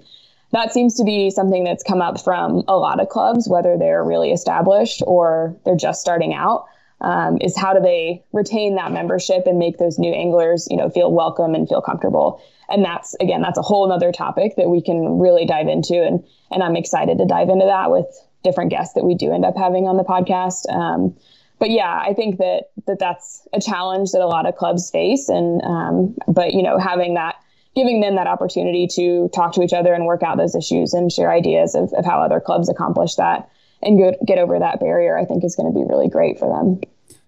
[0.51, 4.03] that seems to be something that's come up from a lot of clubs whether they're
[4.03, 6.65] really established or they're just starting out
[7.01, 10.89] um, is how do they retain that membership and make those new anglers, you know,
[10.89, 12.41] feel welcome and feel comfortable.
[12.67, 16.23] And that's again, that's a whole other topic that we can really dive into, and
[16.51, 18.05] and I'm excited to dive into that with
[18.43, 20.69] different guests that we do end up having on the podcast.
[20.73, 21.15] Um,
[21.60, 25.28] but yeah, I think that that that's a challenge that a lot of clubs face,
[25.30, 27.36] and um, but you know, having that
[27.75, 31.12] giving them that opportunity to talk to each other and work out those issues and
[31.12, 33.49] share ideas of, of how other clubs accomplish that
[33.82, 36.49] and get, get over that barrier, I think is going to be really great for
[36.49, 36.82] them.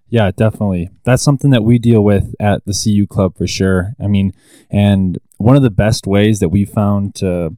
[0.08, 0.90] Yeah, definitely.
[1.04, 3.94] That's something that we deal with at the CU Club for sure.
[3.98, 4.32] I mean,
[4.70, 7.56] and one of the best ways that we found to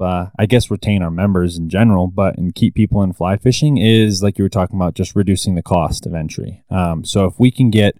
[0.00, 3.78] uh, I guess, retain our members in general, but and keep people in fly fishing
[3.78, 6.64] is like you were talking about, just reducing the cost of entry.
[6.70, 7.96] Um, so if we can get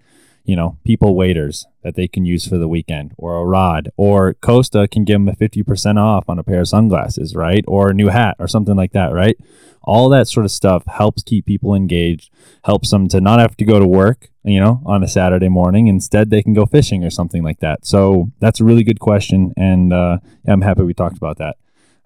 [0.49, 4.33] you know, people waders that they can use for the weekend or a rod or
[4.33, 7.63] Costa can give them a 50% off on a pair of sunglasses, right?
[7.69, 9.37] Or a new hat or something like that, right?
[9.83, 12.33] All that sort of stuff helps keep people engaged,
[12.65, 15.87] helps them to not have to go to work, you know, on a Saturday morning.
[15.87, 17.85] Instead, they can go fishing or something like that.
[17.85, 19.53] So that's a really good question.
[19.55, 21.57] And uh, I'm happy we talked about that.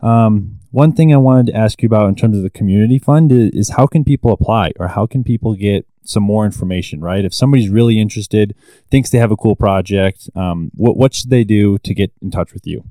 [0.03, 3.31] Um, one thing I wanted to ask you about in terms of the community fund
[3.31, 7.25] is, is, how can people apply or how can people get some more information, right?
[7.25, 8.57] If somebody's really interested,
[8.91, 12.31] thinks they have a cool project, um, what, what should they do to get in
[12.31, 12.85] touch with you?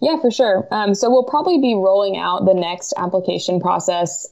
[0.00, 0.66] Yeah, for sure.
[0.70, 4.26] Um, so we'll probably be rolling out the next application process.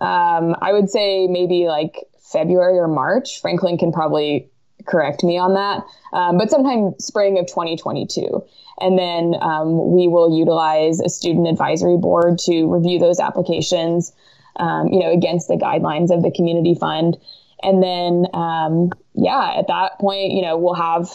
[0.00, 3.40] Um, I would say maybe like February or March.
[3.40, 4.50] Franklin can probably
[4.90, 8.44] correct me on that, um, but sometime spring of 2022.
[8.80, 14.12] And then um, we will utilize a student advisory board to review those applications
[14.56, 17.16] um, you know, against the guidelines of the community fund.
[17.62, 21.08] And then, um, yeah, at that point, you know, we'll have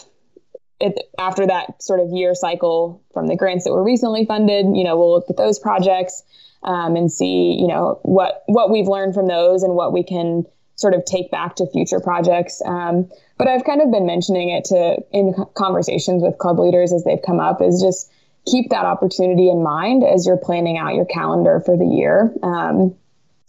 [0.80, 4.84] it, after that sort of year cycle from the grants that were recently funded, you
[4.84, 6.22] know, we'll look at those projects
[6.62, 10.44] um, and see, you know, what what we've learned from those and what we can
[10.74, 12.60] sort of take back to future projects.
[12.66, 17.04] Um, but I've kind of been mentioning it to in conversations with club leaders as
[17.04, 18.10] they've come up is just
[18.46, 22.32] keep that opportunity in mind as you're planning out your calendar for the year.
[22.42, 22.94] Um,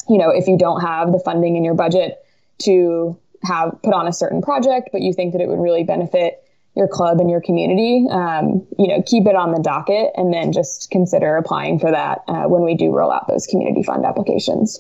[0.10, 2.18] you know, if you don't have the funding in your budget
[2.60, 6.44] to have put on a certain project, but you think that it would really benefit
[6.76, 10.52] your club and your community, um, you know, keep it on the docket and then
[10.52, 14.80] just consider applying for that uh, when we do roll out those community fund applications.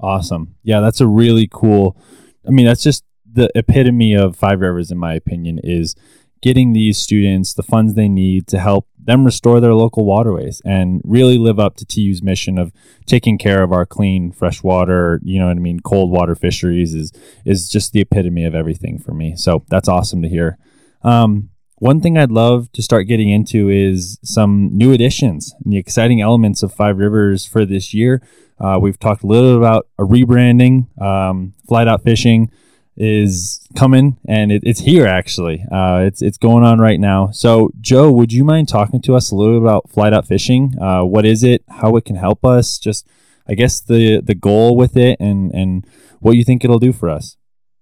[0.00, 0.54] Awesome.
[0.62, 2.00] Yeah, that's a really cool.
[2.46, 5.94] I mean, that's just the epitome of Five Rivers, in my opinion, is
[6.40, 11.00] getting these students the funds they need to help them restore their local waterways and
[11.02, 12.72] really live up to TU's mission of
[13.06, 16.94] taking care of our clean fresh water, you know what I mean, cold water fisheries
[16.94, 17.12] is
[17.44, 19.34] is just the epitome of everything for me.
[19.34, 20.58] So that's awesome to hear.
[21.02, 25.78] Um, one thing I'd love to start getting into is some new additions and the
[25.78, 28.20] exciting elements of Five Rivers for this year.
[28.60, 32.50] Uh, we've talked a little about a rebranding, um, fly dot fishing,
[32.98, 35.64] is coming and it, it's here actually.
[35.70, 37.30] Uh, it's it's going on right now.
[37.30, 40.74] So Joe, would you mind talking to us a little bit about fly dot fishing?
[40.80, 41.62] Uh, what is it?
[41.68, 42.78] How it can help us?
[42.78, 43.06] Just
[43.48, 45.86] I guess the the goal with it and and
[46.20, 47.36] what you think it'll do for us.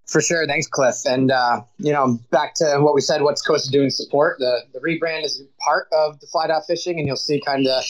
[0.06, 0.46] For sure.
[0.46, 0.94] Thanks, Cliff.
[1.04, 4.38] And, uh, you know, back to what we said, what's Costa doing support?
[4.38, 7.82] The, the rebrand is part of the fly dot fishing, and you'll see kind of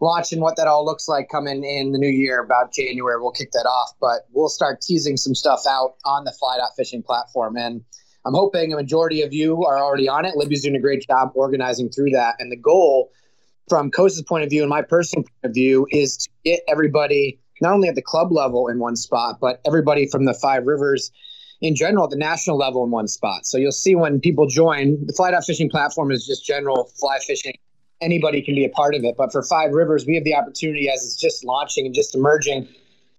[0.00, 3.20] launching what that all looks like coming in the new year, about January.
[3.20, 6.70] We'll kick that off, but we'll start teasing some stuff out on the fly dot
[6.76, 7.56] fishing platform.
[7.56, 7.82] And
[8.24, 10.36] I'm hoping a majority of you are already on it.
[10.36, 12.36] Libby's doing a great job organizing through that.
[12.38, 13.12] And the goal
[13.68, 17.38] from Costa's point of view and my personal point of view is to get everybody
[17.62, 21.12] not only at the club level in one spot, but everybody from the five rivers
[21.60, 23.44] in general at the national level in one spot.
[23.44, 27.18] So you'll see when people join, the fly dot fishing platform is just general fly
[27.18, 27.54] fishing.
[28.00, 29.16] Anybody can be a part of it.
[29.16, 32.68] But for Five Rivers, we have the opportunity as it's just launching and just emerging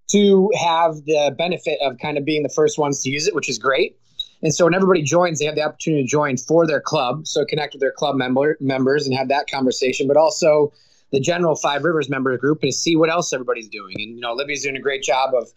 [0.10, 3.50] to have the benefit of kind of being the first ones to use it, which
[3.50, 3.98] is great.
[4.44, 7.28] And so when everybody joins, they have the opportunity to join for their club.
[7.28, 10.74] So connect with their club member members and have that conversation, but also
[11.12, 13.96] the general Five Rivers member group and see what else everybody's doing.
[14.00, 15.50] And you know, Libby's doing a great job of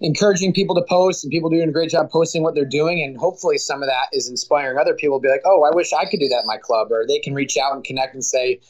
[0.00, 3.02] encouraging people to post and people doing a great job posting what they're doing.
[3.02, 5.92] And hopefully some of that is inspiring other people to be like, oh, I wish
[5.92, 6.88] I could do that in my club.
[6.90, 8.60] Or they can reach out and connect and say,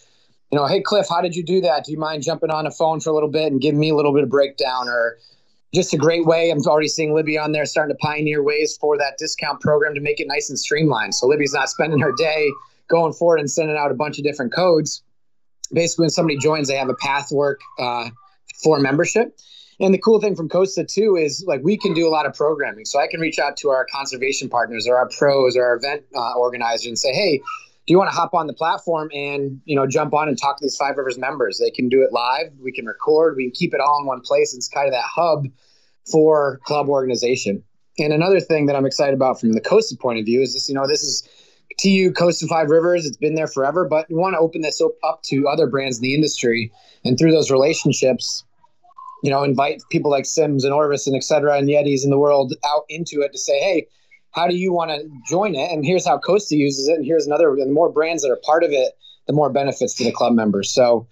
[0.51, 1.85] you know, hey, Cliff, how did you do that?
[1.85, 3.95] Do you mind jumping on a phone for a little bit and giving me a
[3.95, 4.89] little bit of breakdown?
[4.89, 5.19] Or
[5.75, 6.51] just a great way.
[6.51, 10.01] I'm already seeing Libby on there starting to pioneer ways for that discount program to
[10.01, 11.15] make it nice and streamlined.
[11.15, 12.51] So Libby's not spending her day
[12.89, 15.03] going forward and sending out a bunch of different codes.
[15.73, 18.09] Basically, when somebody joins, they have a path work uh,
[18.63, 19.39] for membership.
[19.81, 22.35] And the cool thing from Costa too is like we can do a lot of
[22.35, 22.85] programming.
[22.85, 26.05] So I can reach out to our conservation partners or our pros or our event
[26.17, 29.75] uh, organizers and say, hey, do you want to hop on the platform and you
[29.75, 31.59] know jump on and talk to these Five Rivers members?
[31.59, 32.53] They can do it live.
[32.63, 33.37] We can record.
[33.37, 34.55] We can keep it all in one place.
[34.55, 35.47] It's kind of that hub
[36.11, 37.63] for club organization.
[37.99, 40.69] And another thing that I'm excited about from the Costa point of view is this.
[40.69, 41.27] You know, this is
[41.81, 43.07] TU Costa Five Rivers.
[43.07, 46.03] It's been there forever, but we want to open this up to other brands in
[46.03, 46.71] the industry,
[47.05, 48.45] and through those relationships,
[49.23, 52.19] you know, invite people like Simms and Orvis and et cetera and Yetis in the
[52.19, 53.87] world out into it to say, hey,
[54.33, 55.71] how do you want to join it?
[55.73, 56.95] And here's how Costa uses it.
[56.95, 58.93] And here's another, and the more brands that are part of it,
[59.27, 60.73] the more benefits to the club members.
[60.73, 61.09] So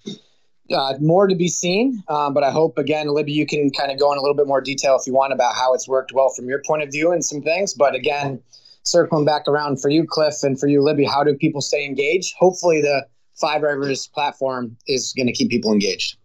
[0.71, 2.03] uh, more to be seen.
[2.09, 4.47] Um, but I hope, again, Libby, you can kind of go in a little bit
[4.47, 7.13] more detail if you want about how it's worked well from your point of view
[7.13, 7.75] and some things.
[7.75, 8.41] But again,
[8.85, 12.35] circling back around for you, Cliff, and for you, Libby, how do people stay engaged?
[12.39, 13.07] Hopefully, the
[13.41, 16.17] Five Rivers platform is going to keep people engaged.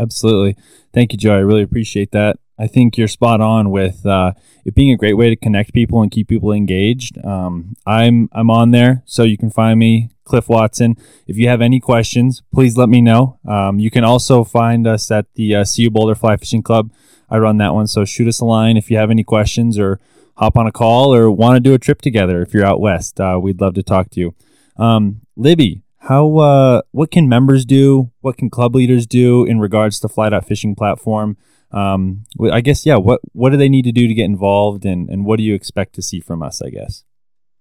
[0.00, 0.56] Absolutely.
[0.92, 1.34] Thank you, Joe.
[1.34, 2.38] I really appreciate that.
[2.58, 4.32] I think you're spot on with uh,
[4.64, 7.22] it being a great way to connect people and keep people engaged.
[7.24, 10.96] Um, I'm I'm on there, so you can find me, Cliff Watson.
[11.26, 13.38] If you have any questions, please let me know.
[13.48, 16.92] Um, you can also find us at the uh, CU Boulder Fly Fishing Club.
[17.30, 20.00] I run that one, so shoot us a line if you have any questions or
[20.36, 23.20] hop on a call or want to do a trip together if you're out west.
[23.20, 24.34] Uh, we'd love to talk to you.
[24.76, 28.10] Um, Libby, how uh, what can members do?
[28.20, 31.36] What can club leaders do in regards to Fly Dot Fishing platform?
[31.72, 32.96] Um, I guess yeah.
[32.96, 35.54] What what do they need to do to get involved, and and what do you
[35.54, 36.62] expect to see from us?
[36.62, 37.04] I guess.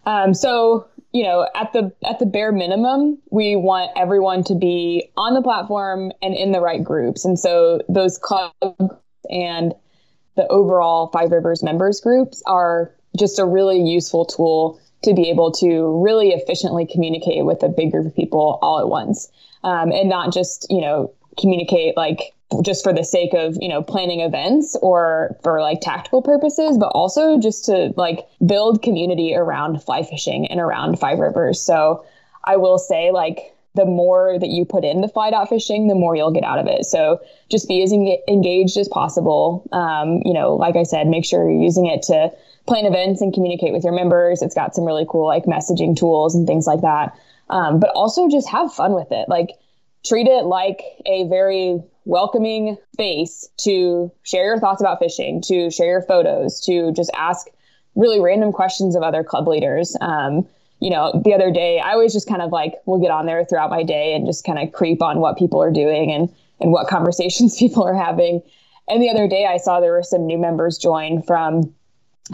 [0.06, 5.12] Um, so you know, at the at the bare minimum, we want everyone to be
[5.18, 8.54] on the platform and in the right groups, and so those clubs
[9.30, 9.74] and
[10.36, 15.52] the overall Five Rivers members groups are just a really useful tool to be able
[15.54, 19.30] to really efficiently communicate with a big group of people all at once.
[19.64, 22.34] Um, and not just you know communicate like
[22.64, 26.88] just for the sake of you know planning events or for like tactical purposes but
[26.88, 31.62] also just to like build community around fly fishing and around five rivers.
[31.62, 32.06] So
[32.46, 36.16] i will say like the more that you put into fly dot fishing the more
[36.16, 40.56] you'll get out of it so just be as engaged as possible um, you know
[40.56, 42.30] like i said make sure you're using it to
[42.70, 44.42] plan events and communicate with your members.
[44.42, 47.18] It's got some really cool like messaging tools and things like that.
[47.50, 49.28] Um, but also just have fun with it.
[49.28, 49.50] Like
[50.06, 55.88] treat it like a very welcoming space to share your thoughts about fishing, to share
[55.88, 57.48] your photos, to just ask
[57.96, 59.98] really random questions of other club leaders.
[60.00, 60.48] Um,
[60.80, 63.44] you know, the other day, I always just kind of like will get on there
[63.46, 66.72] throughout my day and just kind of creep on what people are doing and and
[66.72, 68.42] what conversations people are having.
[68.88, 71.74] And the other day, I saw there were some new members join from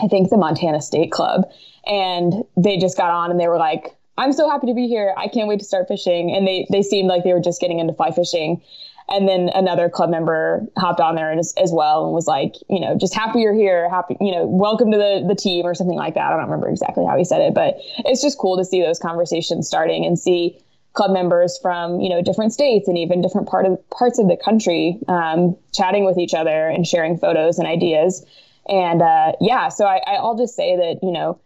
[0.01, 1.49] I think the Montana State Club.
[1.85, 5.13] And they just got on and they were like, I'm so happy to be here.
[5.17, 6.33] I can't wait to start fishing.
[6.35, 8.61] And they, they seemed like they were just getting into fly fishing.
[9.07, 12.79] And then another club member hopped on there as, as well and was like, you
[12.79, 13.87] know, just happy you're here.
[13.89, 16.25] Happy, you know, welcome to the, the team or something like that.
[16.25, 18.97] I don't remember exactly how he said it, but it's just cool to see those
[18.97, 20.57] conversations starting and see
[20.93, 24.37] club members from, you know, different states and even different part of parts of the
[24.37, 28.25] country um, chatting with each other and sharing photos and ideas.
[28.67, 31.39] And uh, yeah, so I, I'll just say that, you know,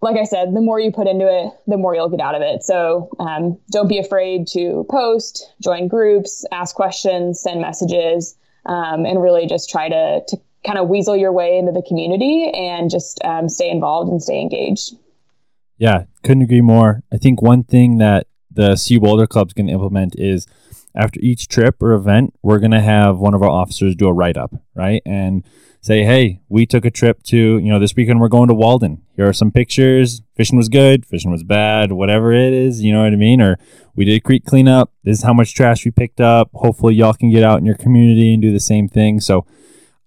[0.00, 2.42] like I said, the more you put into it, the more you'll get out of
[2.42, 2.62] it.
[2.62, 8.36] So um, don't be afraid to post, join groups, ask questions, send messages,
[8.66, 12.50] um, and really just try to, to kind of weasel your way into the community
[12.54, 14.94] and just um, stay involved and stay engaged.
[15.78, 17.02] Yeah, couldn't agree more.
[17.12, 20.46] I think one thing that the CU Boulder Club's going to implement is
[20.98, 24.12] after each trip or event, we're going to have one of our officers do a
[24.12, 25.00] write up, right?
[25.06, 25.44] And
[25.80, 29.02] say, hey, we took a trip to, you know, this weekend we're going to Walden.
[29.14, 30.22] Here are some pictures.
[30.34, 33.40] Fishing was good, fishing was bad, whatever it is, you know what I mean?
[33.40, 33.58] Or
[33.94, 34.92] we did a creek cleanup.
[35.04, 36.50] This is how much trash we picked up.
[36.52, 39.20] Hopefully, y'all can get out in your community and do the same thing.
[39.20, 39.46] So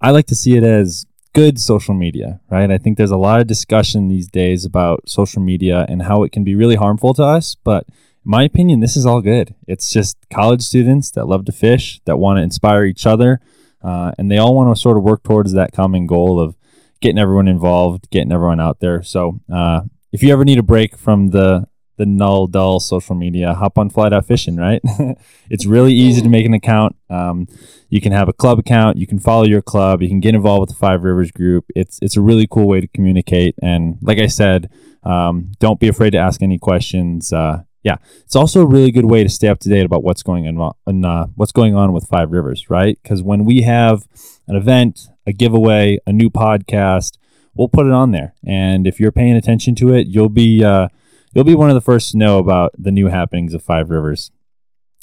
[0.02, 2.70] I like to see it as good social media, right?
[2.70, 6.34] I think there's a lot of discussion these days about social media and how it
[6.34, 7.86] can be really harmful to us, but
[8.24, 9.56] my opinion, this is all good.
[9.68, 13.40] It's just college students that love to fish, that want to inspire each other,
[13.84, 16.56] uh, and they all want to sort of work towards that common goal of
[17.02, 19.02] getting everyone involved, getting everyone out there.
[19.02, 21.68] So uh, if you ever need a break from the
[21.98, 24.82] the null dull social media, hop on Fly Fishing, right?
[25.52, 26.96] it's really easy to make an account.
[27.12, 27.48] Um,
[27.90, 30.62] you can have a club account, you can follow your club, you can get involved
[30.62, 31.66] with the Five Rivers group.
[31.76, 33.56] It's it's a really cool way to communicate.
[33.62, 34.72] And like I said,
[35.04, 37.34] um, don't be afraid to ask any questions.
[37.34, 40.24] Uh, yeah, it's also a really good way to stay up to date about what's
[40.24, 42.98] going on, uh, what's going on with Five Rivers, right?
[43.02, 44.08] Because when we have
[44.48, 47.18] an event, a giveaway, a new podcast,
[47.56, 50.90] we'll put it on there, and if you're paying attention to it, you'll be uh,
[51.34, 54.32] you'll be one of the first to know about the new happenings of Five Rivers.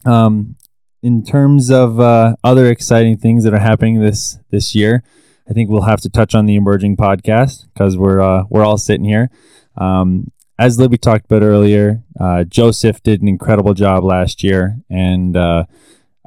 [0.05, 0.57] Um,
[1.03, 5.03] in terms of uh, other exciting things that are happening this this year,
[5.49, 8.79] I think we'll have to touch on the emerging podcast because we're uh, we're all
[8.79, 9.31] sitting here.
[9.77, 15.37] Um, as Libby talked about earlier, uh, Joseph did an incredible job last year, and
[15.37, 15.65] uh,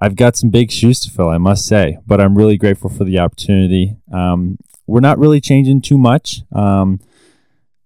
[0.01, 1.97] I've got some big shoes to fill, I must say.
[2.07, 3.97] But I'm really grateful for the opportunity.
[4.11, 4.57] Um,
[4.87, 6.41] we're not really changing too much.
[6.53, 6.99] Um,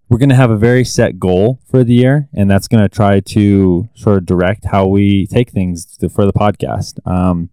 [0.07, 2.89] we're going to have a very set goal for the year, and that's going to
[2.89, 7.05] try to sort of direct how we take things to, for the podcast.
[7.07, 7.49] Um,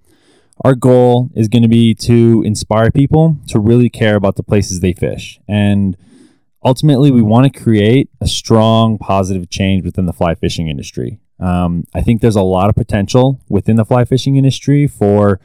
[0.63, 4.81] our goal is going to be to inspire people to really care about the places
[4.81, 5.41] they fish.
[5.49, 5.97] And
[6.65, 11.19] ultimately, we want to create a strong, positive change within the fly fishing industry.
[11.39, 15.41] Um, I think there's a lot of potential within the fly fishing industry for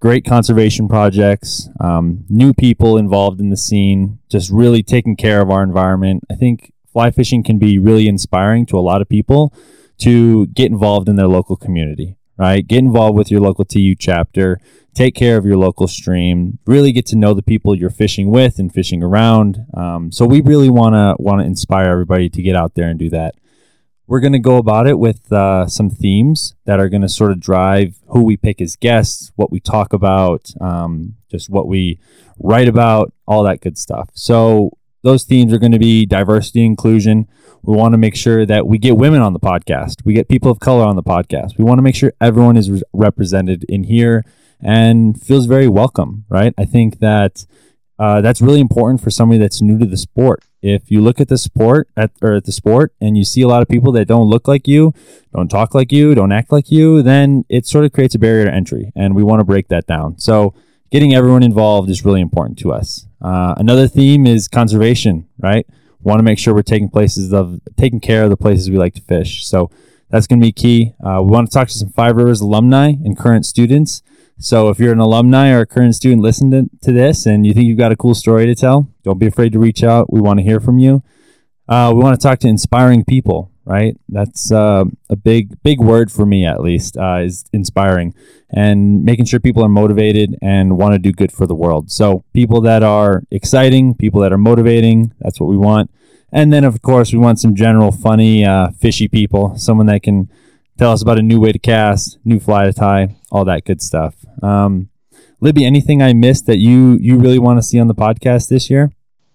[0.00, 5.50] great conservation projects, um, new people involved in the scene, just really taking care of
[5.50, 6.24] our environment.
[6.30, 9.52] I think fly fishing can be really inspiring to a lot of people
[9.98, 12.66] to get involved in their local community, right?
[12.66, 14.60] Get involved with your local TU chapter,
[14.98, 18.58] take care of your local stream, really get to know the people you're fishing with
[18.58, 19.64] and fishing around.
[19.74, 22.98] Um, so we really want to want to inspire everybody to get out there and
[22.98, 23.34] do that
[24.08, 27.30] we're going to go about it with uh, some themes that are going to sort
[27.30, 32.00] of drive who we pick as guests, what we talk about, um, just what we
[32.38, 34.08] write about, all that good stuff.
[34.14, 34.70] So,
[35.04, 37.28] those themes are going to be diversity, inclusion.
[37.62, 40.50] We want to make sure that we get women on the podcast, we get people
[40.50, 41.56] of color on the podcast.
[41.56, 44.24] We want to make sure everyone is re- represented in here
[44.62, 46.54] and feels very welcome, right?
[46.58, 47.46] I think that
[47.98, 50.44] uh, that's really important for somebody that's new to the sport.
[50.62, 53.48] If you look at the sport at or at the sport and you see a
[53.48, 54.92] lot of people that don't look like you,
[55.32, 58.44] don't talk like you, don't act like you, then it sort of creates a barrier
[58.44, 60.18] to entry, and we want to break that down.
[60.18, 60.54] So
[60.90, 63.06] getting everyone involved is really important to us.
[63.20, 65.66] Uh, another theme is conservation, right?
[66.02, 68.94] Want to make sure we're taking places of taking care of the places we like
[68.94, 69.44] to fish.
[69.46, 69.70] So
[70.08, 70.94] that's going to be key.
[71.04, 74.02] Uh, we want to talk to some Five Rivers alumni and current students
[74.38, 77.52] so if you're an alumni or a current student listening to, to this and you
[77.52, 80.12] think you've got a cool story to tell, don't be afraid to reach out.
[80.12, 81.02] We want to hear from you.
[81.68, 83.96] Uh, we want to talk to inspiring people, right?
[84.08, 88.14] That's uh, a big, big word for me, at least, uh, is inspiring
[88.50, 91.90] and making sure people are motivated and want to do good for the world.
[91.90, 95.90] So people that are exciting, people that are motivating, that's what we want.
[96.32, 100.30] And then, of course, we want some general funny, uh, fishy people, someone that can
[100.78, 103.82] tell us about a new way to cast, new fly to tie, all that good
[103.82, 104.14] stuff.
[104.42, 104.88] Um,
[105.40, 108.70] Libby, anything I missed that you you really want to see on the podcast this
[108.70, 108.92] year?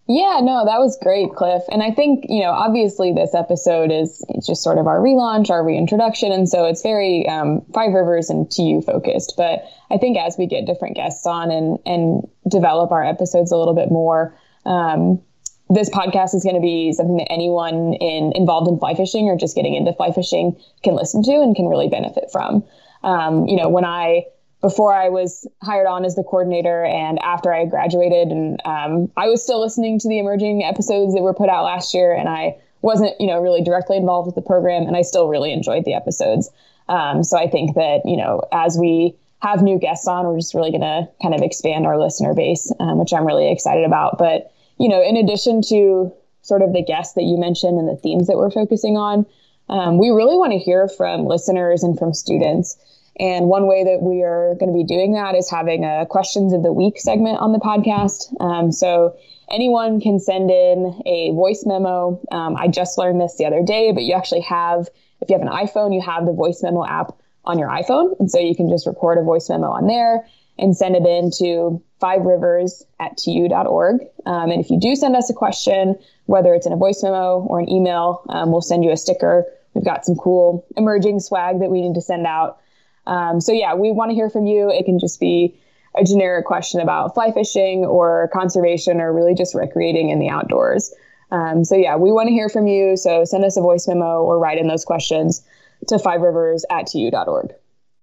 [0.08, 1.64] Yeah, no, that was great, Cliff.
[1.72, 5.64] And I think, you know, obviously this episode is just sort of our relaunch, our
[5.64, 6.34] reintroduction.
[6.34, 9.36] And so it's very um, Five Rivers and TU focused.
[9.38, 13.58] But I think as we get different guests on and, and develop our episodes a
[13.58, 15.22] little bit more, um,
[15.70, 19.38] this podcast is going to be something that anyone in involved in fly fishing or
[19.38, 22.64] just getting into fly fishing can listen to and can really benefit from.
[23.04, 24.26] Um, you know, when I
[24.62, 29.28] before I was hired on as the coordinator and after I graduated, and um, I
[29.28, 32.56] was still listening to the emerging episodes that were put out last year, and I
[32.82, 35.94] wasn't, you know, really directly involved with the program, and I still really enjoyed the
[35.94, 36.50] episodes.
[36.88, 40.54] Um, so I think that you know, as we have new guests on, we're just
[40.54, 44.18] really going to kind of expand our listener base, um, which I'm really excited about.
[44.18, 47.96] But you know, in addition to sort of the guests that you mentioned and the
[47.96, 49.26] themes that we're focusing on,
[49.70, 52.78] um, we really want to hear from listeners and from students.
[53.20, 56.52] And one way that we are going to be doing that is having a questions
[56.52, 58.34] of the week segment on the podcast.
[58.42, 59.16] Um, so
[59.52, 62.20] anyone can send in a voice memo.
[62.32, 64.90] Um, I just learned this the other day, but you actually have,
[65.22, 67.16] if you have an iPhone, you have the voice memo app
[67.46, 68.20] on your iPhone.
[68.20, 70.26] And so you can just record a voice memo on there
[70.58, 74.02] and send it in to five rivers at tu.org.
[74.26, 75.96] Um, and if you do send us a question,
[76.26, 79.46] whether it's in a voice memo or an email, um, we'll send you a sticker.
[79.74, 82.60] We've got some cool emerging swag that we need to send out.
[83.08, 84.70] Um, so, yeah, we want to hear from you.
[84.70, 85.60] It can just be
[85.98, 90.94] a generic question about fly fishing or conservation or really just recreating in the outdoors.
[91.32, 92.96] Um, so, yeah, we want to hear from you.
[92.96, 95.42] So, send us a voice memo or write in those questions
[95.88, 97.54] to five rivers at tu.org.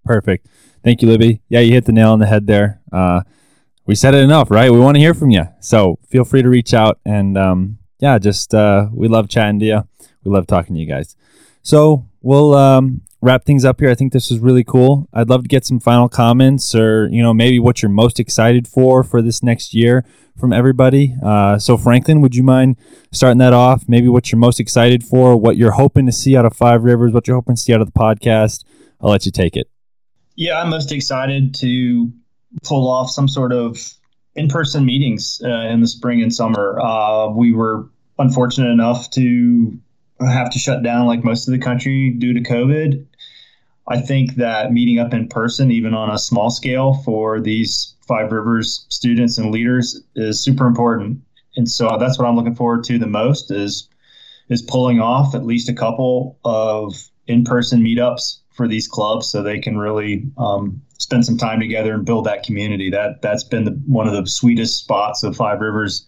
[0.04, 0.46] Perfect.
[0.82, 1.42] Thank you, Libby.
[1.48, 2.80] Yeah, you hit the nail on the head there.
[2.90, 3.22] Uh,
[3.86, 4.70] we said it enough, right?
[4.70, 5.44] We want to hear from you.
[5.60, 7.00] So feel free to reach out.
[7.04, 9.88] And um, yeah, just uh, we love chatting to you.
[10.24, 11.16] We love talking to you guys.
[11.62, 13.90] So we'll um, wrap things up here.
[13.90, 15.08] I think this is really cool.
[15.12, 18.66] I'd love to get some final comments or, you know, maybe what you're most excited
[18.66, 20.04] for for this next year
[20.38, 21.14] from everybody.
[21.22, 22.76] Uh, so, Franklin, would you mind
[23.12, 23.84] starting that off?
[23.88, 27.12] Maybe what you're most excited for, what you're hoping to see out of Five Rivers,
[27.12, 28.64] what you're hoping to see out of the podcast.
[29.00, 29.68] I'll let you take it.
[30.36, 32.12] Yeah, I'm most excited to
[32.62, 33.78] pull off some sort of
[34.34, 36.80] in-person meetings uh, in the spring and summer.
[36.80, 39.78] Uh, we were unfortunate enough to
[40.20, 43.06] have to shut down like most of the country due to COVID.
[43.88, 48.32] I think that meeting up in person, even on a small scale for these Five
[48.32, 51.20] Rivers students and leaders, is super important.
[51.56, 53.88] And so that's what I'm looking forward to the most is
[54.48, 56.92] is pulling off at least a couple of
[57.28, 62.04] in-person meetups for these clubs so they can really um, spend some time together and
[62.04, 62.90] build that community.
[62.90, 66.06] That that's been the, one of the sweetest spots of Five Rivers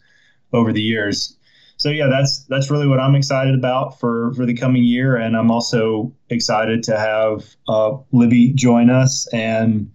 [0.52, 1.34] over the years.
[1.78, 5.34] So yeah, that's that's really what I'm excited about for for the coming year, and
[5.34, 9.90] I'm also excited to have uh, Libby join us and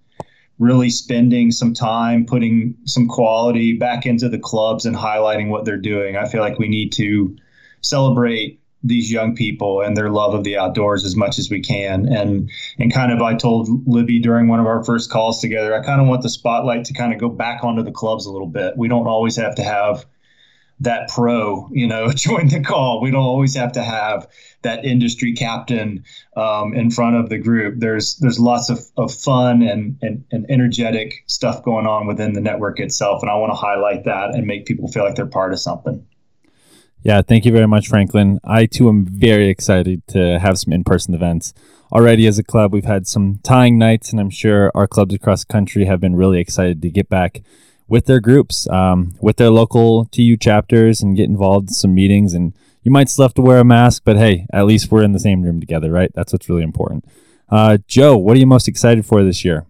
[0.57, 5.77] really spending some time putting some quality back into the clubs and highlighting what they're
[5.77, 6.17] doing.
[6.17, 7.37] I feel like we need to
[7.81, 12.07] celebrate these young people and their love of the outdoors as much as we can.
[12.07, 15.84] And and kind of I told Libby during one of our first calls together, I
[15.84, 18.47] kind of want the spotlight to kind of go back onto the clubs a little
[18.47, 18.78] bit.
[18.78, 20.05] We don't always have to have
[20.80, 23.01] that pro, you know, join the call.
[23.01, 24.28] We don't always have to have
[24.61, 26.03] that industry captain
[26.36, 27.75] um, in front of the group.
[27.80, 32.41] There's there's lots of, of fun and, and, and energetic stuff going on within the
[32.41, 33.21] network itself.
[33.21, 36.05] And I want to highlight that and make people feel like they're part of something.
[37.07, 38.37] Yeah, thank you very much, Franklin.
[38.43, 41.53] I too am very excited to have some in person events.
[41.89, 45.45] Already as a club, we've had some tying nights, and I'm sure our clubs across
[45.45, 47.43] the country have been really excited to get back
[47.87, 52.33] with their groups, um, with their local TU chapters, and get involved in some meetings.
[52.33, 52.51] And
[52.83, 55.19] you might still have to wear a mask, but hey, at least we're in the
[55.21, 56.11] same room together, right?
[56.13, 57.05] That's what's really important.
[57.47, 59.65] Uh, Joe, what are you most excited for this year?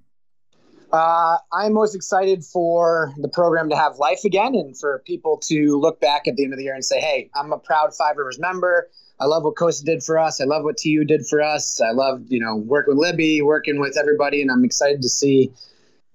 [0.92, 5.78] Uh, I'm most excited for the program to have life again and for people to
[5.78, 8.16] look back at the end of the year and say, hey, I'm a proud Five
[8.18, 8.90] Rivers member.
[9.20, 10.40] I love what Costa did for us.
[10.40, 11.82] I love what TU did for us.
[11.82, 15.52] I love, you know, working with Libby, working with everybody, and I'm excited to see,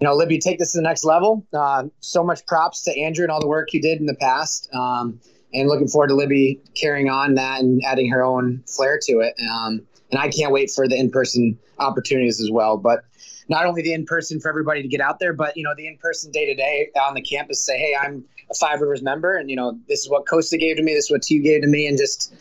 [0.01, 1.47] you know, Libby take this to the next level.
[1.53, 4.69] Uh, so much props to Andrew and all the work he did in the past.
[4.73, 5.21] Um,
[5.53, 9.35] and looking forward to Libby carrying on that and adding her own flair to it.
[9.51, 12.79] Um, and I can't wait for the in-person opportunities as well.
[12.79, 13.05] But
[13.53, 15.87] not only the in person for everybody to get out there, but you know the
[15.87, 17.65] in person day to day on the campus.
[17.65, 20.77] Say, hey, I'm a Five Rivers member, and you know this is what Costa gave
[20.79, 22.35] to me, this is what TU gave to me, and just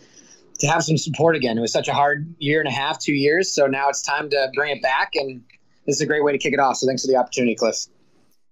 [0.59, 1.57] to have some support again.
[1.57, 4.29] It was such a hard year and a half, two years, so now it's time
[4.29, 5.43] to bring it back, and
[5.85, 6.77] this is a great way to kick it off.
[6.77, 7.87] So thanks for the opportunity, Cliff.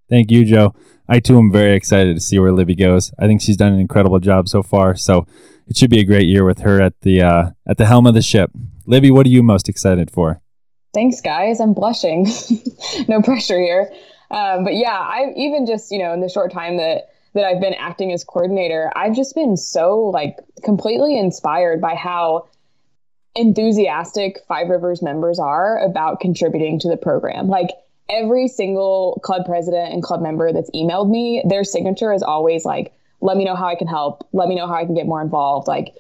[0.10, 0.76] Thank you, Joe.
[1.08, 3.14] I too am very excited to see where Libby goes.
[3.18, 4.96] I think she's done an incredible job so far.
[4.96, 5.26] So
[5.68, 8.16] it should be a great year with her at the uh, at the helm of
[8.16, 8.52] the ship.
[8.86, 10.42] Libby, what are you most excited for?
[10.94, 11.60] Thanks, guys.
[11.60, 12.28] I'm blushing.
[13.08, 13.92] no pressure here.
[14.32, 17.62] Um, but yeah, I even just you know in the short time that that I've
[17.62, 22.48] been acting as coordinator, I've just been so like completely inspired by how
[23.36, 27.48] enthusiastic Five Rivers members are about contributing to the program.
[27.48, 27.70] Like
[28.10, 32.94] every single club president and club member that's emailed me, their signature is always like,
[33.22, 34.28] "Let me know how I can help.
[34.34, 35.94] Let me know how I can get more involved." Like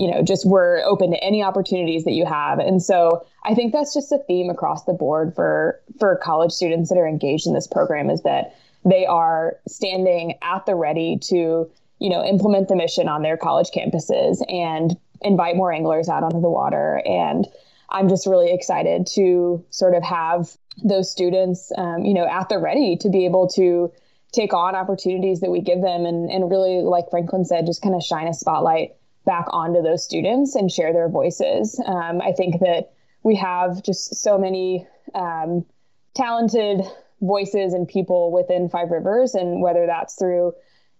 [0.00, 2.58] you know, just we're open to any opportunities that you have.
[2.58, 6.88] And so I think that's just a theme across the board for for college students
[6.88, 11.70] that are engaged in this program is that they are standing at the ready to,
[11.98, 16.40] you know, implement the mission on their college campuses and invite more anglers out onto
[16.40, 17.02] the water.
[17.04, 17.46] And
[17.90, 22.58] I'm just really excited to sort of have those students, um, you know, at the
[22.58, 23.92] ready to be able to
[24.32, 27.94] take on opportunities that we give them and, and really, like Franklin said, just kind
[27.94, 28.94] of shine a spotlight
[29.30, 31.80] back onto those students and share their voices.
[31.86, 32.90] Um, I think that
[33.22, 35.64] we have just so many um,
[36.14, 36.80] talented
[37.20, 40.52] voices and people within Five Rivers, and whether that's through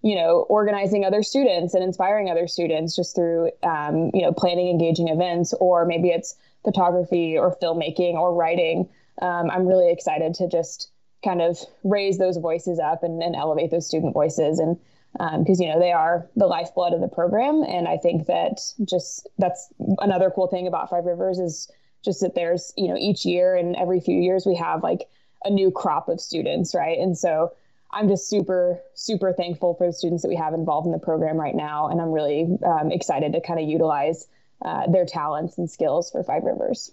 [0.02, 4.68] you know organizing other students and inspiring other students just through um, you know planning
[4.68, 8.88] engaging events or maybe it's photography or filmmaking or writing
[9.20, 10.90] um, i'm really excited to just
[11.22, 14.78] kind of raise those voices up and, and elevate those student voices and
[15.12, 17.62] because um, you know they are the lifeblood of the program.
[17.62, 21.70] And i think that just that's another cool thing about five rivers is
[22.04, 25.08] just that there's you know each year and every few years we have like
[25.44, 26.98] a new crop of students right?
[26.98, 27.52] And so
[27.92, 31.36] i'm just super super thankful for the students that we have involved in the program
[31.36, 31.88] right now.
[31.88, 34.28] And i'm really um, excited to kind of utilize
[34.62, 36.92] uh, their talents and skills for five rivers.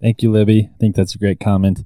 [0.00, 0.70] Thank you libby.
[0.72, 1.84] I think that's a great comment.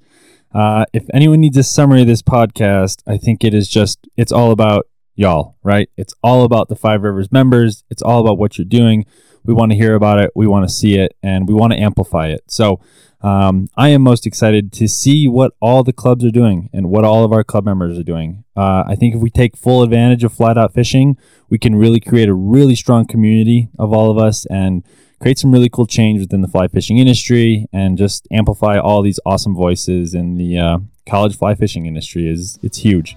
[0.55, 4.33] Uh, if anyone needs a summary of this podcast i think it is just it's
[4.33, 4.87] all about
[5.17, 5.91] y'all, right?
[5.97, 7.83] It's all about the Five Rivers members.
[7.91, 9.07] It's all about what you're doing.
[9.45, 10.31] We want to hear about it.
[10.35, 12.45] We want to see it and we want to amplify it.
[12.49, 12.81] So
[13.23, 17.05] um, I am most excited to see what all the clubs are doing and what
[17.05, 18.45] all of our club members are doing.
[18.57, 21.17] Uh, I think if we take full advantage of Fly Dot Fishing,
[21.49, 24.85] we can really create a really strong community of all of us and
[25.21, 29.19] create some really cool change within the fly fishing industry and just amplify all these
[29.25, 33.17] awesome voices in the uh, college fly fishing industry is it's huge.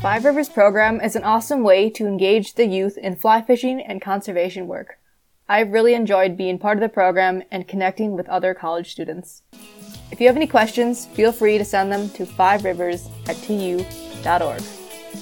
[0.00, 4.00] Five Rivers program is an awesome way to engage the youth in fly fishing and
[4.00, 4.98] conservation work.
[5.46, 9.42] I've really enjoyed being part of the program and connecting with other college students.
[10.10, 14.62] If you have any questions, feel free to send them to fiverivers at tu.org.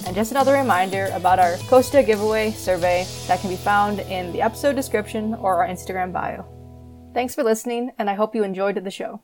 [0.07, 4.41] And just another reminder about our Costa giveaway survey that can be found in the
[4.41, 6.45] episode description or our Instagram bio.
[7.13, 9.19] Thanks for listening, and I hope you enjoyed the show.